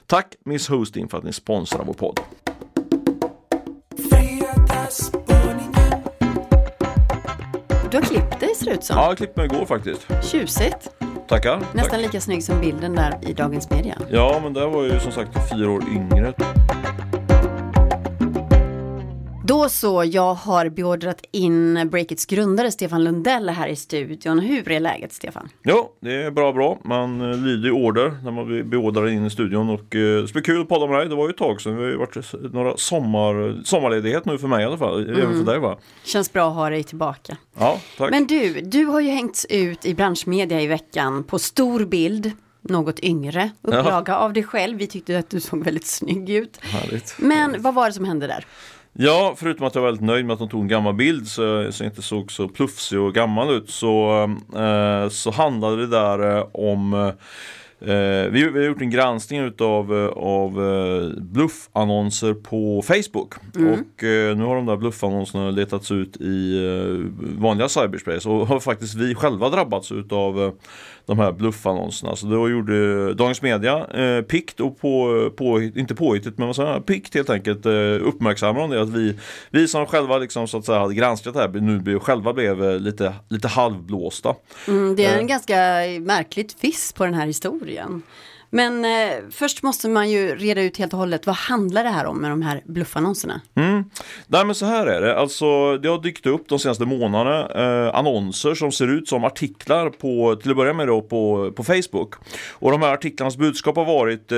Tack 0.06 0.36
Miss 0.46 0.68
Hosting 0.68 1.08
för 1.08 1.18
att 1.18 1.24
ni 1.24 1.34
sponsrar 1.34 1.84
vår 1.86 1.94
podd. 1.94 2.20
Du 7.92 7.98
har 7.98 8.02
klippt 8.06 8.40
dig 8.40 8.56
ser 8.56 8.66
det 8.66 8.72
ut 8.72 8.84
som. 8.84 8.98
Ja, 8.98 9.08
jag 9.08 9.18
klippte 9.18 9.40
mig 9.40 9.50
igår 9.56 9.66
faktiskt. 9.66 10.08
Tjusigt. 10.24 10.90
Tackar. 11.28 11.60
Nästan 11.74 11.84
Tack. 11.84 12.02
lika 12.02 12.22
snygg 12.22 12.44
som 12.44 12.62
bilden 12.62 12.96
där 12.96 13.20
i 13.22 13.34
Dagens 13.34 13.70
Media. 13.70 13.98
Ja, 14.10 14.40
men 14.44 14.54
där 14.54 14.68
var 14.68 14.84
jag 14.84 14.94
ju 14.94 15.00
som 15.00 15.12
sagt 15.12 15.50
fyra 15.50 15.72
år 15.72 15.84
yngre. 15.90 16.34
Då 19.46 19.70
så, 19.70 20.04
jag 20.04 20.34
har 20.34 20.70
beordrat 20.70 21.24
in 21.32 21.90
Breakits 21.92 22.26
grundare 22.26 22.72
Stefan 22.72 23.04
Lundell 23.04 23.50
här 23.50 23.68
i 23.68 23.76
studion. 23.76 24.40
Hur 24.40 24.72
är 24.72 24.80
läget 24.80 25.14
Stefan? 25.14 25.50
Ja, 25.64 25.92
det 26.02 26.14
är 26.14 26.32
bra 26.32 26.54
bra. 26.54 26.80
Man 26.84 27.32
eh, 27.32 27.38
lyder 27.38 27.66
ju 27.66 27.72
order 27.72 28.18
när 28.24 28.32
man 28.32 28.46
blir 28.46 28.64
beordrad 28.64 29.10
in 29.10 29.26
i 29.26 29.30
studion 29.30 29.70
och 29.70 29.96
eh, 29.96 30.24
det 30.24 30.34
blir 30.34 30.42
kul 30.42 30.62
att 30.62 30.70
podda 30.70 30.88
med 30.88 31.00
dig. 31.00 31.10
Det 31.10 31.16
var 31.16 31.28
ju 31.28 31.30
ett 31.32 31.38
tag 31.38 31.62
sedan. 31.62 31.76
Det 31.76 31.82
har 31.82 31.90
ju 31.90 31.98
varit 31.98 32.54
några 32.54 32.78
sommar, 32.78 33.62
sommarledighet 33.64 34.26
nu 34.26 34.38
för 34.38 34.48
mig 34.48 34.64
i 34.64 34.66
alla 34.66 34.78
fall. 34.78 35.10
Även 35.10 35.46
för 35.46 35.52
dig 35.52 35.60
va? 35.60 35.78
Känns 36.04 36.34
bra 36.34 36.50
att 36.50 36.56
ha 36.56 36.70
dig 36.70 36.84
tillbaka. 36.84 37.38
Ja, 37.60 37.80
tack. 37.98 38.12
Men 38.12 38.28
du, 38.28 38.62
du 38.62 38.86
har 38.86 39.00
ju 39.00 39.10
hängts 39.10 39.46
ut 39.50 39.86
i 39.86 39.94
branschmedia 39.96 40.62
i 40.62 40.68
veckan 40.68 41.24
på 41.24 41.40
stor 41.40 41.86
bild, 41.86 42.32
något 42.62 43.00
yngre 43.00 43.52
upplaga 43.62 44.16
av 44.18 44.34
dig 44.34 44.44
själv. 44.44 44.78
Vi 44.78 44.88
tyckte 44.88 45.20
att 45.20 45.30
du 45.30 45.40
såg 45.40 45.64
väldigt 45.64 45.88
snygg 45.88 46.30
ut. 46.30 46.58
Härligt. 46.62 47.16
Men 47.18 47.62
vad 47.62 47.74
var 47.74 47.88
det 47.88 47.94
som 47.94 48.06
hände 48.06 48.28
där? 48.28 48.46
Ja, 48.94 49.34
förutom 49.38 49.68
att 49.68 49.76
jag 49.76 49.82
var 49.82 49.90
väldigt 49.90 50.06
nöjd 50.06 50.26
med 50.26 50.34
att 50.34 50.40
de 50.40 50.50
tog 50.50 50.62
en 50.62 50.68
gammal 50.68 50.94
bild 50.94 51.28
så, 51.28 51.72
så 51.72 51.84
jag 51.84 51.92
inte 51.92 52.02
såg 52.02 52.32
så 52.32 52.48
plufsig 52.48 53.00
och 53.00 53.14
gammal 53.14 53.50
ut 53.52 53.70
så, 53.70 54.24
eh, 54.56 55.10
så 55.10 55.32
handlade 55.32 55.76
det 55.82 55.88
där 55.88 56.38
eh, 56.38 56.46
om 56.52 56.94
eh, 56.94 58.32
vi, 58.32 58.50
vi 58.54 58.60
har 58.60 58.66
gjort 58.66 58.82
en 58.82 58.90
granskning 58.90 59.42
utav 59.42 59.98
eh, 59.98 60.08
av 60.08 60.66
eh, 60.66 61.22
bluffannonser 61.22 62.34
på 62.34 62.82
Facebook. 62.82 63.34
Och 63.74 64.04
eh, 64.04 64.38
nu 64.38 64.44
har 64.44 64.56
de 64.56 64.66
där 64.66 64.78
bluffannonserna 64.78 65.52
letats 65.52 65.92
ut 65.92 66.18
i 66.18 66.66
eh, 66.66 67.24
vanliga 67.42 67.70
cyberspace. 67.70 68.30
Och 68.30 68.48
har 68.48 68.60
faktiskt 68.60 68.96
vi 68.96 69.16
själva 69.16 69.50
drabbats 69.50 69.92
utav 69.92 70.42
eh, 70.44 70.52
de 71.06 71.20
här 71.20 71.32
bluffannonserna. 71.32 72.16
Så 72.16 72.26
då 72.28 72.50
gjorde 72.50 73.14
Dagens 73.14 73.42
Media 73.42 73.88
eh, 73.88 74.22
pikt 74.22 74.60
och 74.60 74.80
på, 74.80 75.30
på, 75.38 75.62
inte 75.62 75.96
påhittigt 75.96 76.38
men 76.38 76.48
vad 76.48 76.56
säger 76.56 76.80
pikt 76.80 77.16
helt 77.16 77.30
enkelt 77.30 77.66
eh, 77.66 77.72
uppmärksammade 78.02 78.76
det 78.76 78.82
att 78.82 78.90
vi, 78.90 79.18
vi 79.50 79.68
som 79.68 79.86
själva 79.86 80.18
liksom 80.18 80.48
så 80.48 80.58
att 80.58 80.66
säga 80.66 80.80
hade 80.80 80.94
granskat 80.94 81.34
det 81.34 81.40
här 81.40 81.50
nu 81.50 81.80
blev, 81.80 82.00
själva 82.00 82.34
blev 82.34 82.64
eh, 82.64 82.80
lite, 82.80 83.14
lite 83.30 83.48
halvblåsta. 83.48 84.36
Mm, 84.68 84.96
det 84.96 85.06
är 85.06 85.12
Eh. 85.12 85.18
en 85.18 85.28
ganska 85.28 85.56
märkligt 86.02 86.54
fiss 86.60 86.94
på 86.94 87.06
den 87.06 87.14
här 87.14 87.26
historien. 87.26 88.02
Men 88.54 88.86
eh, 88.86 89.18
först 89.32 89.64
måste 89.64 89.90
man 89.90 90.10
ju 90.10 90.36
reda 90.36 90.62
ut 90.62 90.78
helt 90.78 90.94
och 90.94 91.00
hållet, 91.00 91.28
vad 91.28 91.36
handlar 91.36 91.84
det 91.84 91.90
här 91.90 92.06
om 92.06 92.18
med 92.22 92.32
de 92.32 92.42
här 92.42 92.62
bluffannonserna? 92.66 93.42
Mm. 93.56 93.84
Nej 94.28 94.46
men 94.46 94.56
så 94.56 94.66
här 94.66 94.88
är 94.88 95.02
det, 95.02 95.20
alltså 95.20 95.78
det 95.78 95.90
har 95.90 96.02
dykt 96.02 96.26
upp 96.26 96.50
de 96.50 96.60
senaste 96.60 96.86
månaderna 96.86 97.50
eh, 97.50 97.96
annonser 97.96 98.54
som 98.56 98.72
ser 98.72 98.88
ut 98.88 99.08
som 99.08 99.24
artiklar 99.24 99.90
på, 99.90 100.36
till 100.36 100.52
att 100.52 100.58
börja 100.58 100.74
med 100.74 100.88
då 100.88 101.02
på, 101.02 101.52
på 101.56 101.64
Facebook. 101.64 102.14
Och 102.52 102.72
de 102.72 102.82
här 102.82 102.94
artiklarnas 102.94 103.38
budskap 103.38 103.76
har 103.76 103.86
varit, 103.86 104.32
eh, 104.32 104.38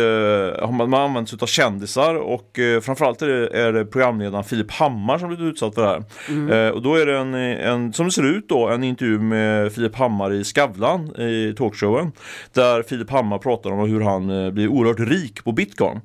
har 0.67 0.71
man, 0.71 0.89
man 0.89 1.01
använt 1.01 1.43
av 1.43 1.47
kändisar 1.47 2.15
och 2.15 2.59
eh, 2.59 2.81
framförallt 2.81 3.21
är 3.21 3.27
det, 3.27 3.47
är 3.47 3.73
det 3.73 3.85
programledaren 3.85 4.43
Filip 4.43 4.71
Hammar 4.71 5.17
som 5.17 5.27
blivit 5.27 5.53
utsatt 5.53 5.75
för 5.75 5.81
det 5.81 5.87
här. 5.87 6.67
Eh, 6.67 6.69
och 6.69 6.81
då 6.81 6.95
är 6.95 7.05
det 7.05 7.17
en, 7.17 7.33
en, 7.33 7.93
som 7.93 8.05
det 8.05 8.11
ser 8.11 8.25
ut 8.25 8.49
då, 8.49 8.67
en 8.67 8.83
intervju 8.83 9.19
med 9.19 9.73
Filip 9.73 9.95
Hammar 9.95 10.33
i 10.33 10.43
Skavlan 10.43 11.15
i 11.21 11.55
talkshowen. 11.57 12.11
Där 12.53 12.83
Filip 12.83 13.09
Hammar 13.09 13.37
pratar 13.37 13.71
om 13.71 13.89
hur 13.89 14.02
han 14.03 14.45
eh, 14.45 14.51
blir 14.51 14.67
oerhört 14.67 14.99
rik 14.99 15.43
på 15.43 15.51
bitcoin. 15.51 16.01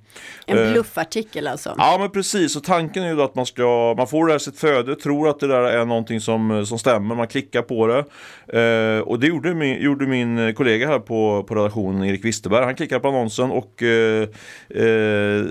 En 0.47 0.59
Eh, 0.59 0.73
bluffartikel 0.73 1.47
alltså? 1.47 1.75
Ja 1.79 1.97
men 2.01 2.11
precis, 2.11 2.57
och 2.57 2.65
tanken 2.65 3.03
är 3.03 3.15
ju 3.15 3.23
att 3.23 3.35
man 3.35 3.47
ska, 3.47 3.95
man 3.97 4.07
får 4.07 4.27
det 4.27 4.33
här 4.33 4.39
sitt 4.39 4.59
föde, 4.59 4.95
tror 4.97 5.29
att 5.29 5.41
det 5.41 5.47
där 5.47 5.63
är 5.63 5.85
någonting 5.85 6.21
som, 6.21 6.67
som 6.67 6.79
stämmer, 6.79 7.15
man 7.15 7.27
klickar 7.27 7.63
på 7.63 7.87
det. 7.87 8.05
Eh, 8.61 9.01
och 9.01 9.21
det 9.21 9.27
gjorde 9.27 9.55
min, 9.55 9.83
gjorde 9.83 10.07
min 10.07 10.55
kollega 10.55 10.87
här 10.87 10.99
på, 10.99 11.45
på 11.49 11.55
redaktionen, 11.55 12.05
Erik 12.05 12.25
Wisterberg, 12.25 12.65
han 12.65 12.75
klickar 12.75 12.99
på 12.99 13.09
annonsen 13.09 13.51
och 13.51 13.83
eh, 13.83 14.23
eh, 14.69 15.45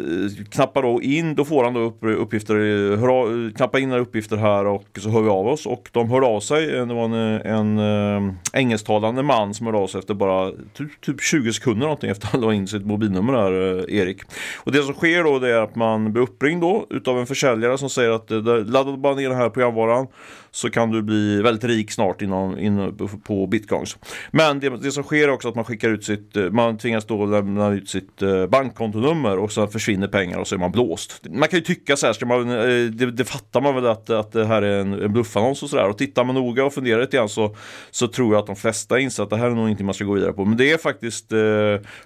knappar 0.51 0.81
då 0.81 1.01
in, 1.01 1.36
då 1.36 1.45
får 1.45 1.63
han 1.63 1.73
då 1.73 1.79
upp, 1.79 1.97
uppgifter, 2.01 2.55
hör 2.97 3.07
av, 3.07 3.51
knappar 3.51 3.79
in 3.79 3.89
några 3.89 4.01
uppgifter 4.01 4.38
här 4.38 4.65
och 4.65 4.86
så 4.99 5.10
hör 5.10 5.21
vi 5.21 5.29
av 5.29 5.47
oss 5.47 5.65
och 5.65 5.89
de 5.91 6.12
hörde 6.12 6.25
av 6.25 6.39
sig, 6.39 6.67
det 6.67 6.93
var 6.93 7.05
en, 7.05 7.13
en 7.41 7.79
eh, 7.79 8.33
engelsktalande 8.53 9.23
man 9.23 9.53
som 9.53 9.65
hörde 9.65 9.77
av 9.79 9.88
sig 9.88 9.99
efter 9.99 10.13
bara 10.13 10.51
typ, 10.73 11.01
typ 11.01 11.21
20 11.21 11.53
sekunder 11.53 11.81
någonting 11.81 12.10
efter 12.10 12.37
la 12.41 12.54
in 12.54 12.67
sitt 12.67 12.86
mobilnummer 12.86 13.34
här, 13.34 13.52
eh, 13.52 14.00
Erik. 14.00 14.21
Och 14.63 14.71
det 14.71 14.84
som 14.84 14.93
sker 14.93 15.23
då 15.23 15.39
det 15.39 15.50
är 15.50 15.62
att 15.62 15.76
man 15.76 16.13
blir 16.13 16.23
uppringd 16.23 16.62
då 16.62 16.86
utav 16.89 17.19
en 17.19 17.28
försäljare 17.28 17.78
som 17.78 17.89
säger 17.89 18.10
att 18.10 18.32
eh, 18.32 18.41
ladda 18.65 18.97
bara 18.97 19.15
ner 19.15 19.30
den 19.30 19.38
här 19.38 19.50
programvaran 19.50 20.08
så 20.57 20.69
kan 20.69 20.91
du 20.91 21.01
bli 21.01 21.41
väldigt 21.41 21.63
rik 21.63 21.91
snart 21.91 22.21
inom, 22.21 22.59
inom, 22.59 23.19
på 23.23 23.47
bitcoins. 23.47 23.97
Men 24.31 24.59
det, 24.59 24.69
det 24.69 24.91
som 24.91 25.03
sker 25.03 25.23
är 25.23 25.29
också 25.29 25.49
att 25.49 25.55
man 25.55 25.65
skickar 25.65 25.89
ut 25.89 26.03
sitt, 26.03 26.35
eh, 26.35 26.43
man 26.43 26.77
tvingas 26.77 27.05
då 27.05 27.25
lämna 27.25 27.69
ut 27.69 27.89
sitt 27.89 28.21
eh, 28.21 28.47
bankkontonummer 28.47 29.37
och 29.37 29.51
så 29.51 29.67
försvinner 29.67 30.07
pengar 30.07 30.37
och 30.37 30.47
så 30.47 30.55
är 30.55 30.59
man 30.59 30.71
blåst. 30.71 31.21
Man 31.29 31.49
kan 31.49 31.59
ju 31.59 31.65
tycka 31.65 31.95
så 31.95 32.05
här, 32.05 32.13
ska 32.13 32.25
man, 32.25 32.49
eh, 32.49 32.85
det, 32.91 33.11
det 33.11 33.25
fattar 33.25 33.61
man 33.61 33.75
väl 33.75 33.85
att, 33.85 34.09
att 34.09 34.31
det 34.31 34.45
här 34.45 34.61
är 34.61 34.79
en, 34.79 34.93
en 34.93 35.13
bluffannons 35.13 35.63
och 35.63 35.69
sådär. 35.69 35.89
Och 35.89 35.97
tittar 35.97 36.23
man 36.23 36.35
noga 36.35 36.65
och 36.65 36.73
funderar 36.73 37.01
lite 37.01 37.17
grann 37.17 37.29
så, 37.29 37.55
så 37.91 38.07
tror 38.07 38.33
jag 38.33 38.39
att 38.39 38.47
de 38.47 38.55
flesta 38.55 38.99
inser 38.99 39.23
att 39.23 39.29
det 39.29 39.37
här 39.37 39.45
är 39.45 39.55
nog 39.55 39.65
ingenting 39.65 39.85
man 39.85 39.95
ska 39.95 40.05
gå 40.05 40.13
vidare 40.13 40.33
på. 40.33 40.45
Men 40.45 40.57
det 40.57 40.71
är 40.71 40.77
faktiskt 40.77 41.31
eh, 41.31 41.39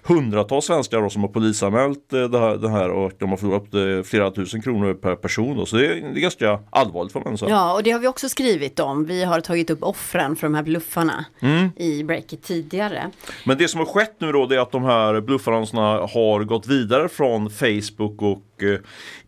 hundratals 0.02 0.64
svenskar 0.64 1.02
då 1.02 1.10
som 1.10 1.22
har 1.22 1.28
polisanmält 1.28 2.12
eh, 2.12 2.22
det, 2.22 2.38
här, 2.38 2.56
det 2.56 2.68
här 2.68 2.90
och 2.90 3.12
de 3.18 3.30
har 3.30 3.36
förlorat 3.36 3.74
eh, 3.74 4.02
flera 4.04 4.30
tusen 4.30 4.62
kronor 4.62 4.94
per 4.94 5.16
person. 5.16 5.56
Då. 5.56 5.66
Så 5.66 5.76
det 5.76 5.86
är, 5.86 5.94
det 5.94 6.18
är 6.18 6.20
ganska 6.20 6.60
allvarligt 6.70 7.12
får 7.12 7.20
man 7.20 7.38
säga. 7.38 7.50
Ja, 7.50 7.74
och 7.74 7.82
det 7.82 7.90
har 7.90 8.00
vi 8.00 8.08
också 8.08 8.28
skrivit 8.28 8.41
om. 8.80 9.04
Vi 9.04 9.24
har 9.24 9.40
tagit 9.40 9.70
upp 9.70 9.82
offren 9.82 10.36
för 10.36 10.46
de 10.46 10.54
här 10.54 10.62
bluffarna 10.62 11.24
Mm. 11.40 11.68
i 11.76 12.04
breaket 12.04 12.42
tidigare. 12.42 13.10
Men 13.44 13.58
det 13.58 13.68
som 13.68 13.78
har 13.78 13.86
skett 13.86 14.14
nu 14.18 14.32
då 14.32 14.46
det 14.46 14.56
är 14.56 14.60
att 14.60 14.72
de 14.72 14.84
här 14.84 15.20
bluffannonserna 15.20 15.82
har 16.06 16.44
gått 16.44 16.66
vidare 16.66 17.08
från 17.08 17.50
Facebook 17.50 18.22
och 18.22 18.62
eh, 18.62 18.78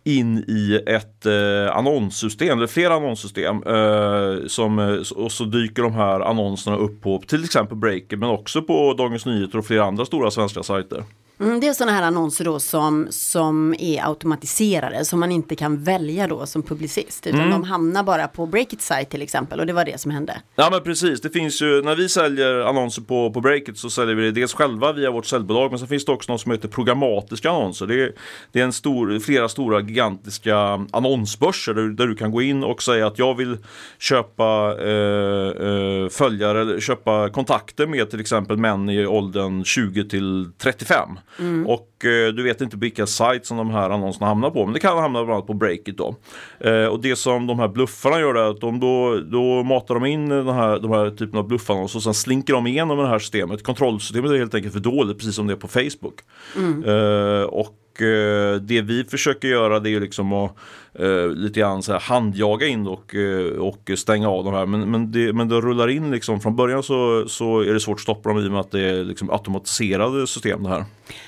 in 0.05 0.39
i 0.39 0.81
ett 0.87 1.27
eh, 1.27 1.77
annonssystem, 1.77 2.59
eller 2.59 2.67
flera 2.67 2.95
annonssystem. 2.95 3.63
Eh, 3.67 4.47
som, 4.47 5.03
och 5.17 5.33
så 5.33 5.45
dyker 5.45 5.83
de 5.83 5.93
här 5.95 6.21
annonserna 6.21 6.77
upp 6.77 7.03
på 7.03 7.19
till 7.27 7.45
exempel 7.45 7.77
Breaker 7.77 8.17
men 8.17 8.29
också 8.29 8.63
på 8.63 8.95
Dagens 8.99 9.27
Nyheter 9.27 9.59
och 9.59 9.67
flera 9.67 9.85
andra 9.85 10.05
stora 10.05 10.31
svenska 10.31 10.63
sajter. 10.63 11.05
Mm, 11.41 11.61
det 11.61 11.67
är 11.69 11.73
sådana 11.73 11.93
här 11.93 12.03
annonser 12.03 12.45
då 12.45 12.61
som, 12.61 13.07
som 13.11 13.75
är 13.79 14.09
automatiserade, 14.09 15.05
som 15.05 15.21
man 15.21 15.33
inte 15.33 15.57
kan 15.57 15.85
välja 15.85 16.27
då 16.27 16.47
som 16.47 16.63
publicist. 16.63 17.27
Utan 17.27 17.41
Mm. 17.41 17.51
de 17.51 17.63
hamnar 17.65 18.03
bara 18.03 18.29
på 18.29 18.47
Breakit 18.47 18.83
site 18.83 19.05
till 19.05 19.23
exempel 19.23 19.61
och 19.61 19.67
det 19.67 19.73
var 19.73 19.85
det 19.85 20.01
som 20.01 20.11
hände. 20.11 20.37
Ja 20.57 20.69
men 20.71 20.81
precis, 20.83 21.21
det 21.21 21.31
finns 21.31 21.63
ju, 21.63 21.83
när 21.83 21.97
vi 21.97 22.09
säljer 22.09 22.61
annonser 22.61 23.03
på, 23.03 23.31
på 23.31 23.41
Breakit 23.41 23.79
så 23.79 23.91
säljer 23.91 24.15
vi 24.15 24.23
det 24.25 24.31
dels 24.41 24.55
själva 24.55 24.93
via 24.93 25.11
vårt 25.11 25.27
säljbolag 25.27 25.71
men 25.71 25.79
så 25.79 25.87
finns 25.87 26.05
det 26.05 26.13
också 26.13 26.33
något 26.33 26.41
som 26.41 26.53
heter 26.53 26.69
programmatiska 26.69 27.51
annonser. 27.51 27.87
Det 27.87 28.03
är, 28.03 28.13
det 28.53 28.61
är 28.61 28.65
en 28.65 28.73
stor, 28.73 29.19
flera 29.19 29.49
stora 29.49 29.81
gigantiska 29.81 30.57
annonsbörser 30.93 31.75
där, 31.75 31.83
du- 31.83 31.93
där 31.95 32.07
du 32.07 32.15
kan 32.15 32.31
gå 32.31 32.43
in 32.43 32.65
och 32.65 32.83
säga 32.83 33.07
att 33.07 33.19
jag 33.19 33.35
vill 33.35 33.57
köpa 33.99 34.77
eh, 34.81 35.67
eh, 35.69 36.09
följare 36.11 36.61
eller 36.61 36.81
köpa 36.81 37.29
kontakter 37.31 37.87
med 37.87 38.11
till 38.11 38.21
exempel 38.21 38.57
män 38.57 38.89
i 38.91 39.07
åldern 39.07 39.65
20 39.65 40.09
till 40.09 40.51
35. 40.59 41.09
Mm. 41.39 41.67
Och 41.67 42.05
eh, 42.05 42.33
du 42.33 42.43
vet 42.43 42.61
inte 42.61 42.77
vilka 42.77 43.07
sajter 43.07 43.47
som 43.47 43.57
de 43.57 43.71
här 43.71 43.91
annonserna 43.91 44.27
hamnar 44.27 44.51
på. 44.51 44.65
Men 44.65 44.75
det 44.75 44.81
kan 44.81 44.99
hamna 44.99 45.25
bland 45.25 45.37
annat 45.37 45.47
på 45.47 45.55
Breakit 45.55 45.97
då. 45.99 46.17
Eh, 46.61 46.87
och 46.87 47.01
det 47.01 47.17
som 47.17 47.47
de 47.47 47.59
här 47.59 47.69
bluffarna 47.69 48.21
gör 48.21 48.35
är 48.35 48.51
att 48.51 48.61
de 48.61 48.81
då, 48.81 49.21
då 49.21 49.63
matar 49.63 49.95
de 49.95 50.05
in 50.05 50.29
den 50.29 50.49
här, 50.49 50.79
de 50.79 50.91
här 50.91 51.11
typen 51.11 51.39
av 51.39 51.49
bluffannonser 51.49 51.99
och 51.99 52.03
sen 52.03 52.15
slinker 52.15 52.53
de 52.53 52.67
igenom 52.67 52.99
det 52.99 53.09
här 53.09 53.19
systemet. 53.19 53.63
Kontrollsystemet 53.63 54.31
är 54.31 54.39
helt 54.39 54.55
enkelt 54.55 54.73
för 54.73 54.81
dåligt, 54.81 55.19
precis 55.19 55.35
som 55.35 55.47
det 55.47 55.53
är 55.53 55.57
på 55.57 55.69
Facebook. 55.69 56.21
Mm. 56.57 56.85
Eh, 56.85 57.43
och 57.43 58.03
eh, 58.03 58.57
det 58.57 58.81
vi 58.81 59.05
försöker 59.05 59.49
göra 59.49 59.81
det 59.81 59.91
är 59.91 60.01
liksom 60.01 60.33
att 60.33 60.57
eh, 60.99 61.29
lite 61.29 61.61
grann 61.61 61.83
så 61.83 61.93
här 61.93 62.01
handjaga 62.01 62.67
in 62.67 62.87
och, 62.87 63.15
eh, 63.15 63.47
och 63.47 63.91
stänga 63.97 64.29
av 64.29 64.45
de 64.45 64.55
här. 64.55 64.67
Men, 64.67 64.91
men, 64.91 65.13
det, 65.13 65.33
men 65.33 65.49
det 65.49 65.61
rullar 65.61 65.89
in 65.89 66.11
liksom 66.11 66.41
från 66.41 66.57
början 66.57 66.83
så, 66.83 67.29
så 67.29 67.61
är 67.61 67.73
det 67.73 67.81
svårt 67.81 67.97
att 67.97 68.01
stoppa 68.01 68.29
dem 68.29 68.39
i 68.39 68.47
och 68.47 68.53
med 68.53 68.61
att 68.61 68.71
det 68.71 68.81
är 68.81 69.05
liksom 69.05 69.31
automatiserade 69.31 70.27
system 70.27 70.63
det 70.63 70.69
här. 70.69 70.85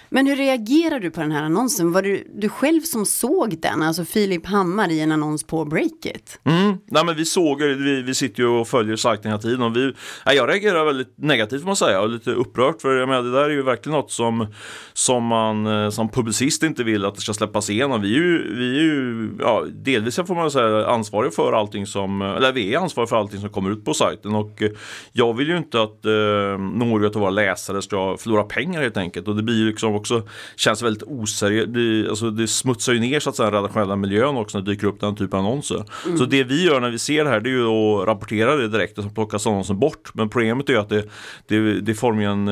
Men 0.09 0.27
hur 0.27 0.37
reagerar 0.37 1.01
du 1.01 1.11
på 1.11 1.21
den 1.21 1.33
här 1.33 1.43
annonsen? 1.43 1.93
Var 1.93 2.03
det 2.03 2.23
du 2.35 2.49
själv 2.49 2.81
som 2.81 3.07
såg 3.07 3.61
den? 3.61 3.83
Alltså 3.83 4.05
Filip 4.05 4.47
Hammar 4.47 4.91
i 4.91 5.01
en 5.01 5.13
annons 5.13 5.45
på 5.45 5.65
Breakit? 5.65 6.41
Mm. 6.45 6.77
Nej 6.87 7.05
men 7.05 7.17
vi 7.17 7.25
såg 7.25 7.63
vi, 7.63 8.03
vi 8.03 8.15
sitter 8.15 8.43
ju 8.43 8.49
och 8.49 8.69
följer 8.69 8.97
sajten 8.97 9.31
hela 9.31 9.43
tiden 9.43 9.63
och 9.63 9.77
vi, 9.77 9.93
ja, 10.25 10.33
jag 10.33 10.49
reagerar 10.49 10.85
väldigt 10.85 11.19
negativt 11.19 11.61
får 11.61 11.67
man 11.67 11.77
säga 11.77 12.01
och 12.01 12.09
lite 12.09 12.31
upprört 12.31 12.83
för 12.83 12.97
jag 12.97 13.09
menar, 13.09 13.23
det 13.23 13.33
där 13.33 13.45
är 13.45 13.51
ju 13.51 13.63
verkligen 13.63 13.99
något 13.99 14.11
som, 14.11 14.47
som 14.93 15.25
man 15.25 15.67
eh, 15.67 15.91
som 15.91 16.09
publicist 16.09 16.63
inte 16.63 16.85
vill 16.85 17.05
att 17.05 17.15
det 17.15 17.21
ska 17.21 17.35
släppas 17.35 17.71
igenom. 17.71 18.03
Vi 18.03 18.17
är 18.17 18.23
ju, 18.23 18.55
vi 18.55 18.79
är 18.79 18.83
ju 18.83 19.31
ja, 19.39 19.56
delvis 19.65 20.17
får 20.17 20.35
man 20.35 20.51
säga 20.51 20.87
ansvariga 20.87 21.31
för 21.31 21.53
allting 21.53 21.87
som, 21.87 22.23
eller 22.23 22.53
vi 22.53 22.75
är 22.75 22.79
ansvariga 22.79 23.09
för 23.09 23.17
allting 23.17 23.41
som 23.41 23.51
kommer 23.51 23.71
ut 23.71 23.85
på 23.85 23.95
sajten 23.95 24.35
och 24.35 24.63
eh, 24.63 24.71
jag 25.13 25.37
vill 25.37 25.49
ju 25.49 25.57
inte 25.57 25.83
att 25.83 26.05
eh, 26.05 26.59
några 26.59 27.07
av 27.07 27.13
våra 27.13 27.31
läsare 27.31 27.83
ska 27.83 28.17
förlora 28.17 28.43
pengar 28.43 28.83
helt 28.83 28.97
enkelt 28.97 29.29
och 29.29 29.37
det 29.37 29.43
blir 29.43 29.59
ju 29.59 29.67
liksom 29.67 29.95
också 29.95 30.23
känns 30.57 30.83
väldigt 30.83 31.03
oseriöst. 31.03 31.75
Det, 31.75 32.09
alltså, 32.09 32.31
det 32.31 32.49
smutsar 32.49 32.93
ju 32.93 33.01
ner 33.01 33.21
så 33.21 33.31
att 33.31 33.37
säga 33.37 33.51
den 33.51 33.55
redaktionella 33.55 33.97
miljön 33.97 34.37
också 34.37 34.59
när 34.59 34.65
det 34.65 34.73
dyker 34.73 34.87
upp 34.87 35.01
den 35.01 35.17
typen 35.17 35.39
av 35.39 35.47
annonser. 35.47 35.85
Mm. 36.07 36.19
Så 36.19 36.25
det 36.25 36.45
vi 36.45 36.65
gör 36.65 36.81
när 36.81 36.91
vi 36.91 36.99
ser 36.99 37.25
det 37.25 37.31
här 37.31 37.41
det 37.41 37.51
är 37.51 37.53
ju 37.53 37.67
att 37.67 38.07
rapportera 38.07 38.57
det 38.57 38.69
direkt 38.69 38.99
och 38.99 39.05
så 39.05 39.11
plockas 39.11 39.47
annonsen 39.47 39.79
bort. 39.79 40.11
Men 40.15 40.29
problemet 40.29 40.69
är 40.69 40.73
ju 40.73 40.79
att 40.79 40.89
det, 40.89 41.05
det, 41.47 41.81
det 41.81 41.95
formligen, 41.95 42.49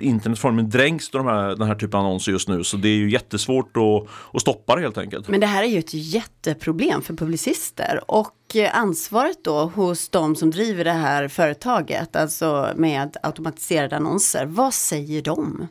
internet 0.00 0.38
formligen 0.38 0.70
dränks 0.70 1.14
av 1.14 1.24
de 1.24 1.26
här, 1.26 1.48
den 1.48 1.68
här 1.68 1.74
typen 1.74 2.00
av 2.00 2.06
annonser 2.06 2.32
just 2.32 2.48
nu. 2.48 2.64
Så 2.64 2.76
det 2.76 2.88
är 2.88 2.96
ju 2.96 3.10
jättesvårt 3.10 3.76
att, 3.76 4.08
att 4.32 4.40
stoppa 4.40 4.76
det 4.76 4.82
helt 4.82 4.98
enkelt. 4.98 5.28
Men 5.28 5.40
det 5.40 5.46
här 5.46 5.62
är 5.62 5.68
ju 5.68 5.78
ett 5.78 5.94
jätteproblem 6.14 7.02
för 7.02 7.14
publicister 7.14 8.00
och 8.06 8.56
eh, 8.56 8.78
ansvaret 8.78 9.44
då 9.44 9.64
hos 9.64 10.08
de 10.08 10.36
som 10.36 10.50
driver 10.50 10.84
det 10.84 10.90
här 10.90 11.28
företaget, 11.28 12.16
alltså 12.16 12.72
med 12.76 13.16
automatiserade 13.22 13.96
annonser, 13.96 14.46
vad 14.46 14.74
säger 14.74 15.22
de? 15.22 15.68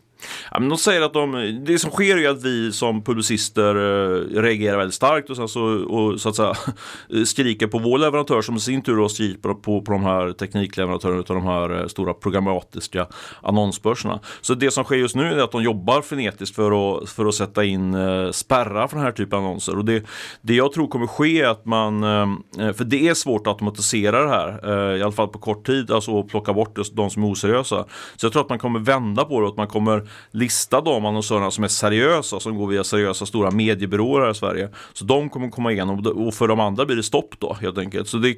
Ja, 0.52 0.60
men 0.60 0.70
de 0.70 0.78
säger 0.78 1.02
att 1.02 1.14
de, 1.14 1.62
det 1.66 1.80
som 1.80 1.92
sker 1.92 2.18
är 2.18 2.30
att 2.30 2.44
vi 2.44 2.72
som 2.72 3.04
publicister 3.04 3.76
eh, 3.76 4.42
reagerar 4.42 4.78
väldigt 4.78 4.96
starkt 4.96 5.30
och, 5.30 5.36
sen 5.36 5.48
så, 5.48 5.64
och 5.64 6.22
så 6.22 6.30
att 6.30 6.36
säga, 6.36 6.56
skriker 7.26 7.68
på 7.68 7.80
vår 7.80 7.98
leverantör 7.98 8.42
som 8.42 8.56
i 8.56 8.60
sin 8.60 8.82
tur 8.82 8.98
då 8.98 9.10
skriker 9.10 9.54
på, 9.54 9.82
på, 9.82 9.92
de 9.92 10.04
här 10.04 10.32
teknikleverantörerna 10.32 11.20
av 11.20 11.26
de 11.26 11.44
här 11.44 11.82
eh, 11.82 11.88
stora 11.88 12.14
programmatiska 12.14 13.08
annonsbörserna. 13.42 14.20
Så 14.42 14.54
det 14.54 14.72
som 14.72 14.84
sker 14.84 14.96
just 14.96 15.16
nu 15.16 15.34
är 15.34 15.44
att 15.44 15.52
de 15.52 15.64
jobbar 15.64 16.02
frenetiskt 16.02 16.56
för 16.56 16.98
att, 16.98 17.10
för 17.10 17.26
att 17.26 17.36
sätta 17.36 17.64
in 17.64 17.94
eh, 17.94 18.32
spärrar 18.32 18.88
för 18.88 18.96
den 18.96 19.06
här 19.06 19.12
typen 19.12 19.40
av 19.40 19.46
annonser. 19.46 19.78
Och 19.78 19.86
det, 19.86 20.04
det 20.42 20.56
jag 20.56 20.74
tror 20.74 20.88
kommer 20.88 21.08
ske 21.08 21.42
är 21.42 21.48
att 21.48 21.66
man, 21.66 22.04
eh, 22.04 22.74
för 22.74 22.84
det 22.84 23.08
är 23.08 23.14
svårt 23.14 23.48
att 23.48 23.48
automatisera 23.48 24.24
det 24.24 24.30
här, 24.30 24.60
eh, 24.64 25.00
i 25.00 25.04
alla 25.04 25.12
fall 25.12 25.28
på 25.28 25.40
kort 25.40 25.66
tid, 25.66 25.92
alltså 25.92 26.20
att 26.20 26.28
plocka 26.28 26.54
bort 26.54 26.78
de 26.94 27.10
som 27.10 27.24
är 27.24 27.32
oseriösa. 27.32 27.86
Så 28.16 28.26
jag 28.26 28.34
tror 28.34 28.42
att 28.42 28.50
man 28.50 28.60
kommer 28.60 28.80
vända 28.80 29.26
på 29.26 29.40
det 29.40 29.46
och 29.46 29.52
att 29.52 29.58
man 29.58 29.68
kommer 29.68 30.07
lista 30.32 30.82
de 30.82 31.06
annonsörerna 31.06 31.52
som 31.52 31.64
är 31.64 31.68
seriösa, 31.68 32.40
som 32.40 32.58
går 32.58 32.68
via 32.68 32.84
seriösa 32.84 33.26
stora 33.26 33.52
mediebyråer 33.52 34.22
här 34.22 34.32
i 34.32 34.36
Sverige. 34.36 34.70
Så 34.94 35.06
de 35.06 35.30
kommer 35.30 35.50
komma 35.50 35.72
igenom 35.72 36.06
och 36.06 36.34
för 36.34 36.48
de 36.48 36.60
andra 36.60 36.86
blir 36.86 36.96
det 36.96 37.04
stopp 37.04 37.36
då 37.40 37.58
helt 37.62 37.78
enkelt. 37.78 38.08
Så 38.08 38.18
det, 38.18 38.36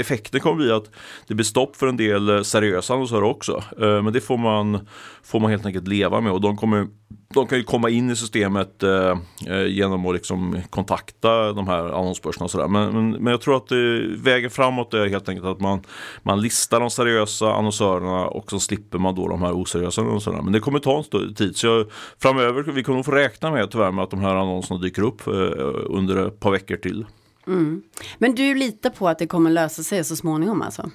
effekten 0.00 0.40
kommer 0.40 0.56
bli 0.56 0.72
att 0.72 0.90
det 1.26 1.34
blir 1.34 1.44
stopp 1.44 1.76
för 1.76 1.86
en 1.86 1.96
del 1.96 2.28
eh, 2.28 2.42
seriösa 2.42 2.94
annonsörer 2.94 3.22
också. 3.22 3.62
Eh, 3.80 4.02
men 4.02 4.12
det 4.12 4.20
får 4.20 4.36
man, 4.36 4.88
får 5.22 5.40
man 5.40 5.50
helt 5.50 5.66
enkelt 5.66 5.88
leva 5.88 6.20
med 6.20 6.32
och 6.32 6.40
de 6.40 6.56
kommer 6.56 6.86
de 7.34 7.46
kan 7.46 7.58
ju 7.58 7.64
komma 7.64 7.90
in 7.90 8.10
i 8.10 8.16
systemet 8.16 8.82
eh, 8.82 9.18
eh, 9.46 9.66
genom 9.66 10.06
att 10.06 10.14
liksom 10.14 10.58
kontakta 10.70 11.52
de 11.52 11.68
här 11.68 11.84
annonsbörserna 11.84 12.44
och 12.44 12.50
sådär. 12.50 12.68
Men, 12.68 12.92
men, 12.92 13.10
men, 13.10 13.30
jag 13.30 13.40
tror 13.40 13.56
att 13.56 13.72
eh, 13.72 13.78
vägen 14.16 14.50
framåt 14.50 14.94
är 14.94 15.08
helt 15.08 15.28
enkelt 15.28 15.46
att 15.46 15.60
man, 15.60 15.82
man 16.22 16.40
listar 16.40 16.80
de 16.80 16.90
seriösa 16.90 17.54
annonsörerna 17.54 18.26
och 18.26 18.50
så 18.50 18.60
slipper 18.60 18.98
man 18.98 19.14
då 19.14 19.28
de 19.28 19.42
här 19.42 19.62
oseriösa 19.62 20.00
annonsörerna. 20.00 20.42
Men 20.42 20.52
det 20.52 20.60
kommer 20.60 20.78
ta 20.78 20.98
en 20.98 21.34
tid. 21.34 21.56
Så 21.56 21.66
jag, 21.66 21.86
framöver, 22.18 22.62
vi 22.62 22.82
kommer 22.82 22.96
nog 22.96 23.04
få 23.04 23.12
räkna 23.12 23.50
med 23.50 23.70
tyvärr 23.70 23.92
med 23.92 24.04
att 24.04 24.10
de 24.10 24.20
här 24.20 24.34
annonserna 24.34 24.80
dyker 24.80 25.02
upp 25.02 25.26
eh, 25.26 25.32
under 25.84 26.26
ett 26.26 26.40
par 26.40 26.50
veckor 26.50 26.76
till. 26.76 27.06
Mm. 27.46 27.82
Men 28.18 28.34
du 28.34 28.54
litar 28.54 28.90
på 28.90 29.08
att 29.08 29.18
det 29.18 29.26
kommer 29.26 29.50
lösa 29.50 29.82
sig 29.82 30.04
så 30.04 30.16
småningom 30.16 30.62
alltså? 30.62 30.90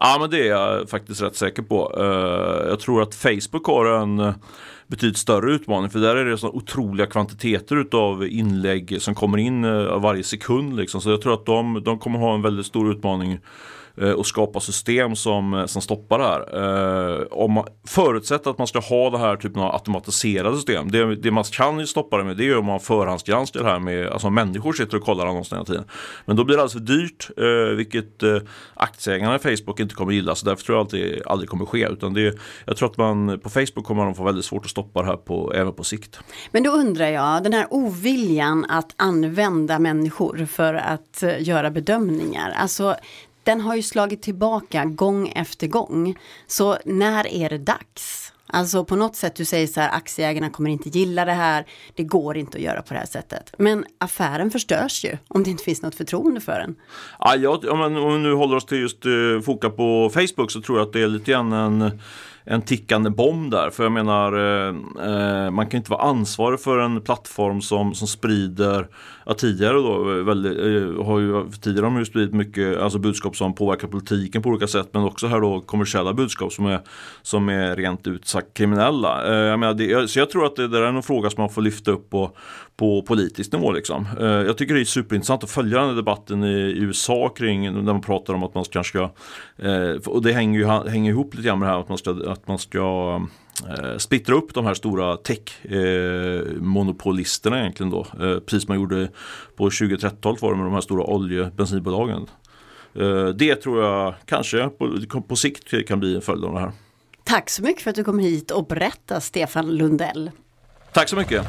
Ja 0.00 0.16
men 0.20 0.30
det 0.30 0.48
är 0.48 0.50
jag 0.50 0.90
faktiskt 0.90 1.22
rätt 1.22 1.36
säker 1.36 1.62
på. 1.62 1.94
Eh, 1.98 2.68
jag 2.68 2.80
tror 2.80 3.02
att 3.02 3.14
Facebook 3.14 3.66
har 3.66 4.02
en 4.02 4.18
eh, 4.18 4.34
betydligt 4.86 5.18
större 5.18 5.52
utmaning 5.52 5.90
för 5.90 5.98
där 5.98 6.16
är 6.16 6.24
det 6.24 6.38
så 6.38 6.48
otroliga 6.48 7.06
kvantiteter 7.06 7.86
av 7.92 8.26
inlägg 8.26 9.02
som 9.02 9.14
kommer 9.14 9.38
in 9.38 9.64
eh, 9.64 10.00
varje 10.00 10.22
sekund. 10.22 10.76
Liksom. 10.76 11.00
Så 11.00 11.10
jag 11.10 11.22
tror 11.22 11.34
att 11.34 11.46
de, 11.46 11.82
de 11.84 11.98
kommer 11.98 12.18
ha 12.18 12.34
en 12.34 12.42
väldigt 12.42 12.66
stor 12.66 12.90
utmaning 12.90 13.40
Eh, 14.00 14.10
och 14.10 14.26
skapa 14.26 14.60
system 14.60 15.16
som, 15.16 15.54
eh, 15.54 15.66
som 15.66 15.82
stoppar 15.82 16.18
det 16.18 16.24
här. 16.24 17.20
Eh, 17.20 17.26
om 17.30 17.52
man 17.52 17.64
förutsätter 17.86 18.50
att 18.50 18.58
man 18.58 18.66
ska 18.66 18.78
ha 18.78 19.10
det 19.10 19.18
här 19.18 19.36
typen 19.36 19.62
av 19.62 19.74
automatiserade 19.74 20.56
system. 20.56 20.90
Det, 20.90 21.16
det 21.16 21.30
man 21.30 21.44
kan 21.44 21.80
ju 21.80 21.86
stoppa 21.86 22.16
det 22.18 22.24
med 22.24 22.36
det 22.36 22.48
är 22.48 22.58
om 22.58 22.64
man 22.64 22.80
förhandsgranskar 22.80 23.60
det 23.60 23.70
här 23.70 23.78
med, 23.78 24.08
alltså 24.08 24.30
människor 24.30 24.72
sitter 24.72 24.96
och 24.96 25.02
kollar 25.02 25.26
annonserna 25.26 25.58
hela 25.58 25.64
tiden. 25.64 25.84
Men 26.26 26.36
då 26.36 26.44
blir 26.44 26.56
det 26.56 26.62
alldeles 26.62 26.72
för 26.86 26.94
dyrt, 26.94 27.30
eh, 27.36 27.76
vilket 27.76 28.22
aktieägarna 28.74 29.36
i 29.36 29.38
Facebook 29.38 29.80
inte 29.80 29.94
kommer 29.94 30.12
gilla. 30.12 30.34
Så 30.34 30.46
därför 30.46 30.64
tror 30.64 30.78
jag 30.78 30.84
att 30.84 30.90
det 30.90 31.22
aldrig 31.26 31.50
kommer 31.50 31.64
ske. 31.64 31.88
Utan 31.88 32.14
det, 32.14 32.38
jag 32.64 32.76
tror 32.76 32.90
att 32.90 32.96
man 32.96 33.40
på 33.40 33.50
Facebook 33.50 33.84
kommer 33.84 34.04
de 34.04 34.14
få 34.14 34.24
väldigt 34.24 34.44
svårt 34.44 34.64
att 34.64 34.70
stoppa 34.70 35.00
det 35.00 35.06
här 35.06 35.16
på, 35.16 35.52
även 35.54 35.72
på 35.72 35.84
sikt. 35.84 36.20
Men 36.50 36.62
då 36.62 36.70
undrar 36.70 37.08
jag, 37.08 37.42
den 37.42 37.52
här 37.52 37.66
oviljan 37.70 38.66
att 38.68 38.94
använda 38.96 39.78
människor 39.78 40.46
för 40.46 40.74
att 40.74 41.24
göra 41.38 41.70
bedömningar. 41.70 42.50
Alltså 42.56 42.96
den 43.48 43.60
har 43.60 43.76
ju 43.76 43.82
slagit 43.82 44.22
tillbaka 44.22 44.84
gång 44.84 45.28
efter 45.28 45.66
gång. 45.66 46.18
Så 46.46 46.78
när 46.84 47.26
är 47.26 47.48
det 47.48 47.58
dags? 47.58 48.32
Alltså 48.46 48.84
på 48.84 48.96
något 48.96 49.16
sätt 49.16 49.34
du 49.36 49.44
säger 49.44 49.66
så 49.66 49.80
här, 49.80 49.90
aktieägarna 49.96 50.50
kommer 50.50 50.70
inte 50.70 50.88
gilla 50.88 51.24
det 51.24 51.32
här, 51.32 51.66
det 51.94 52.04
går 52.04 52.36
inte 52.36 52.58
att 52.58 52.64
göra 52.64 52.82
på 52.82 52.94
det 52.94 53.00
här 53.00 53.06
sättet. 53.06 53.54
Men 53.58 53.84
affären 53.98 54.50
förstörs 54.50 55.04
ju 55.04 55.18
om 55.28 55.42
det 55.42 55.50
inte 55.50 55.64
finns 55.64 55.82
något 55.82 55.94
förtroende 55.94 56.40
för 56.40 56.52
den. 56.52 56.76
Ja, 57.18 57.36
jag, 57.36 57.64
om, 57.64 58.12
vi 58.12 58.18
nu 58.18 58.32
håller 58.32 58.56
oss 58.56 58.66
till 58.66 58.78
just 58.78 59.06
uh, 59.06 59.40
foka 59.40 59.70
på 59.70 60.10
Facebook 60.14 60.50
så 60.50 60.60
tror 60.60 60.78
jag 60.78 60.86
att 60.86 60.92
det 60.92 61.02
är 61.02 61.08
lite 61.08 61.30
grann 61.30 61.52
en 61.52 62.00
en 62.50 62.62
tickande 62.62 63.10
bomb 63.10 63.50
där. 63.50 63.70
För 63.70 63.82
jag 63.82 63.92
menar, 63.92 64.32
eh, 64.32 64.74
eh 65.06 65.50
man 65.50 65.66
kan 65.66 65.78
inte 65.78 65.90
vara 65.90 66.02
ansvarig 66.02 66.60
för 66.60 66.78
en 66.78 67.00
plattform 67.00 67.60
som, 67.60 67.94
som 67.94 68.08
sprider, 68.08 68.88
ja, 69.26 69.34
tidigare 69.34 69.72
då, 69.72 70.10
eh, 70.10 70.24
väldigt, 70.24 70.58
eh, 70.58 71.04
har 71.04 71.18
ju, 71.18 71.50
tidigare 71.50 71.84
har 71.86 71.90
man 71.90 71.98
ju 71.98 72.04
spridit 72.04 72.34
mycket 72.34 72.78
alltså 72.78 72.98
budskap 72.98 73.36
som 73.36 73.54
påverkar 73.54 73.88
politiken 73.88 74.42
på 74.42 74.48
olika 74.48 74.66
sätt 74.66 74.88
men 74.92 75.04
också 75.04 75.26
här 75.26 75.40
då 75.40 75.60
kommersiella 75.60 76.12
budskap 76.12 76.52
som 76.52 76.66
är, 76.66 76.80
som 77.22 77.48
är 77.48 77.76
rent 77.76 78.06
ut 78.06 78.28
sagt 78.28 78.54
kriminella. 78.54 79.26
Eh, 79.26 79.44
jag 79.44 79.58
menar, 79.58 79.74
det, 79.74 80.08
så 80.10 80.18
jag 80.18 80.30
tror 80.30 80.46
att 80.46 80.56
det 80.56 80.68
där 80.68 80.82
är 80.82 80.86
en 80.86 81.02
fråga 81.02 81.30
som 81.30 81.42
man 81.42 81.50
får 81.50 81.62
lyfta 81.62 81.90
upp 81.90 82.14
och, 82.14 82.36
på 82.78 83.02
politisk 83.02 83.52
nivå. 83.52 83.72
Liksom. 83.72 84.06
Eh, 84.20 84.26
jag 84.26 84.58
tycker 84.58 84.74
det 84.74 84.80
är 84.80 84.84
superintressant 84.84 85.44
att 85.44 85.50
följa 85.50 85.78
den 85.78 85.88
här 85.88 85.96
debatten 85.96 86.44
i, 86.44 86.74
USA 86.76 87.28
kring 87.28 87.72
när 87.72 87.82
man 87.82 88.00
pratar 88.00 88.34
om 88.34 88.42
att 88.42 88.54
man 88.54 88.64
kanske 88.64 88.90
ska, 88.90 89.10
eh, 89.68 89.94
och 90.06 90.22
det 90.22 90.32
hänger 90.32 90.58
ju 90.58 90.66
hänger 90.90 91.10
ihop 91.10 91.34
lite 91.34 91.46
grann 91.46 91.58
med 91.58 91.68
det 91.68 91.72
här 91.72 91.80
att 91.80 91.88
man 91.88 91.98
ska, 91.98 92.10
att 92.26 92.48
man 92.48 92.58
ska 92.58 93.20
eh, 93.68 93.96
splittra 93.96 94.34
upp 94.34 94.54
de 94.54 94.66
här 94.66 94.74
stora 94.74 95.16
tech-monopolisterna 95.16 97.60
egentligen 97.60 97.90
då. 97.90 98.06
Precis 98.46 98.62
som 98.62 98.68
man 98.68 98.80
gjorde 98.80 99.08
på 99.56 99.68
2030-talet 99.68 100.42
var 100.42 100.50
det 100.50 100.56
med 100.56 100.66
de 100.66 100.74
här 100.74 100.80
stora 100.80 101.04
olje 101.04 101.50
bensinbolagen. 101.56 102.26
Det 103.34 103.54
tror 103.54 103.84
jag 103.84 104.14
kanske 104.24 104.68
på, 104.68 104.98
på 105.28 105.36
sikt 105.36 105.88
kan 105.88 106.00
bli 106.00 106.14
en 106.14 106.22
följd 106.22 106.44
av 106.44 106.54
det 106.54 106.60
här. 106.60 106.72
Tack 107.24 107.50
så 107.50 107.62
mycket 107.62 107.82
för 107.82 107.90
att 107.90 107.96
du 107.96 108.04
kom 108.04 108.18
hit 108.18 108.50
och 108.50 108.66
berättade 108.66 109.20
Stefan 109.20 109.76
Lundell. 109.76 110.30
Tack 110.92 111.08
så 111.08 111.16
mycket. 111.16 111.46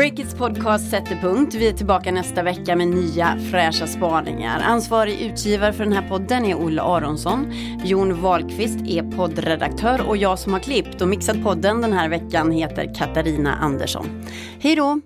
Breakits 0.00 0.34
podcast 0.34 0.90
sätter 0.90 1.16
punkt. 1.16 1.54
Vi 1.54 1.68
är 1.68 1.72
tillbaka 1.72 2.12
nästa 2.12 2.42
vecka 2.42 2.76
med 2.76 2.88
nya 2.88 3.38
fräscha 3.50 3.86
spaningar. 3.86 4.60
Ansvarig 4.60 5.20
utgivare 5.20 5.72
för 5.72 5.84
den 5.84 5.92
här 5.92 6.08
podden 6.08 6.44
är 6.44 6.54
Olle 6.54 6.82
Aronsson. 6.82 7.52
Jon 7.84 8.22
Wahlqvist 8.22 8.78
är 8.86 9.16
poddredaktör 9.16 10.08
och 10.08 10.16
jag 10.16 10.38
som 10.38 10.52
har 10.52 10.60
klippt 10.60 11.00
och 11.02 11.08
mixat 11.08 11.42
podden 11.42 11.80
den 11.80 11.92
här 11.92 12.08
veckan 12.08 12.52
heter 12.52 12.94
Katarina 12.94 13.54
Andersson. 13.54 14.06
Hej 14.60 14.76
då! 14.76 15.00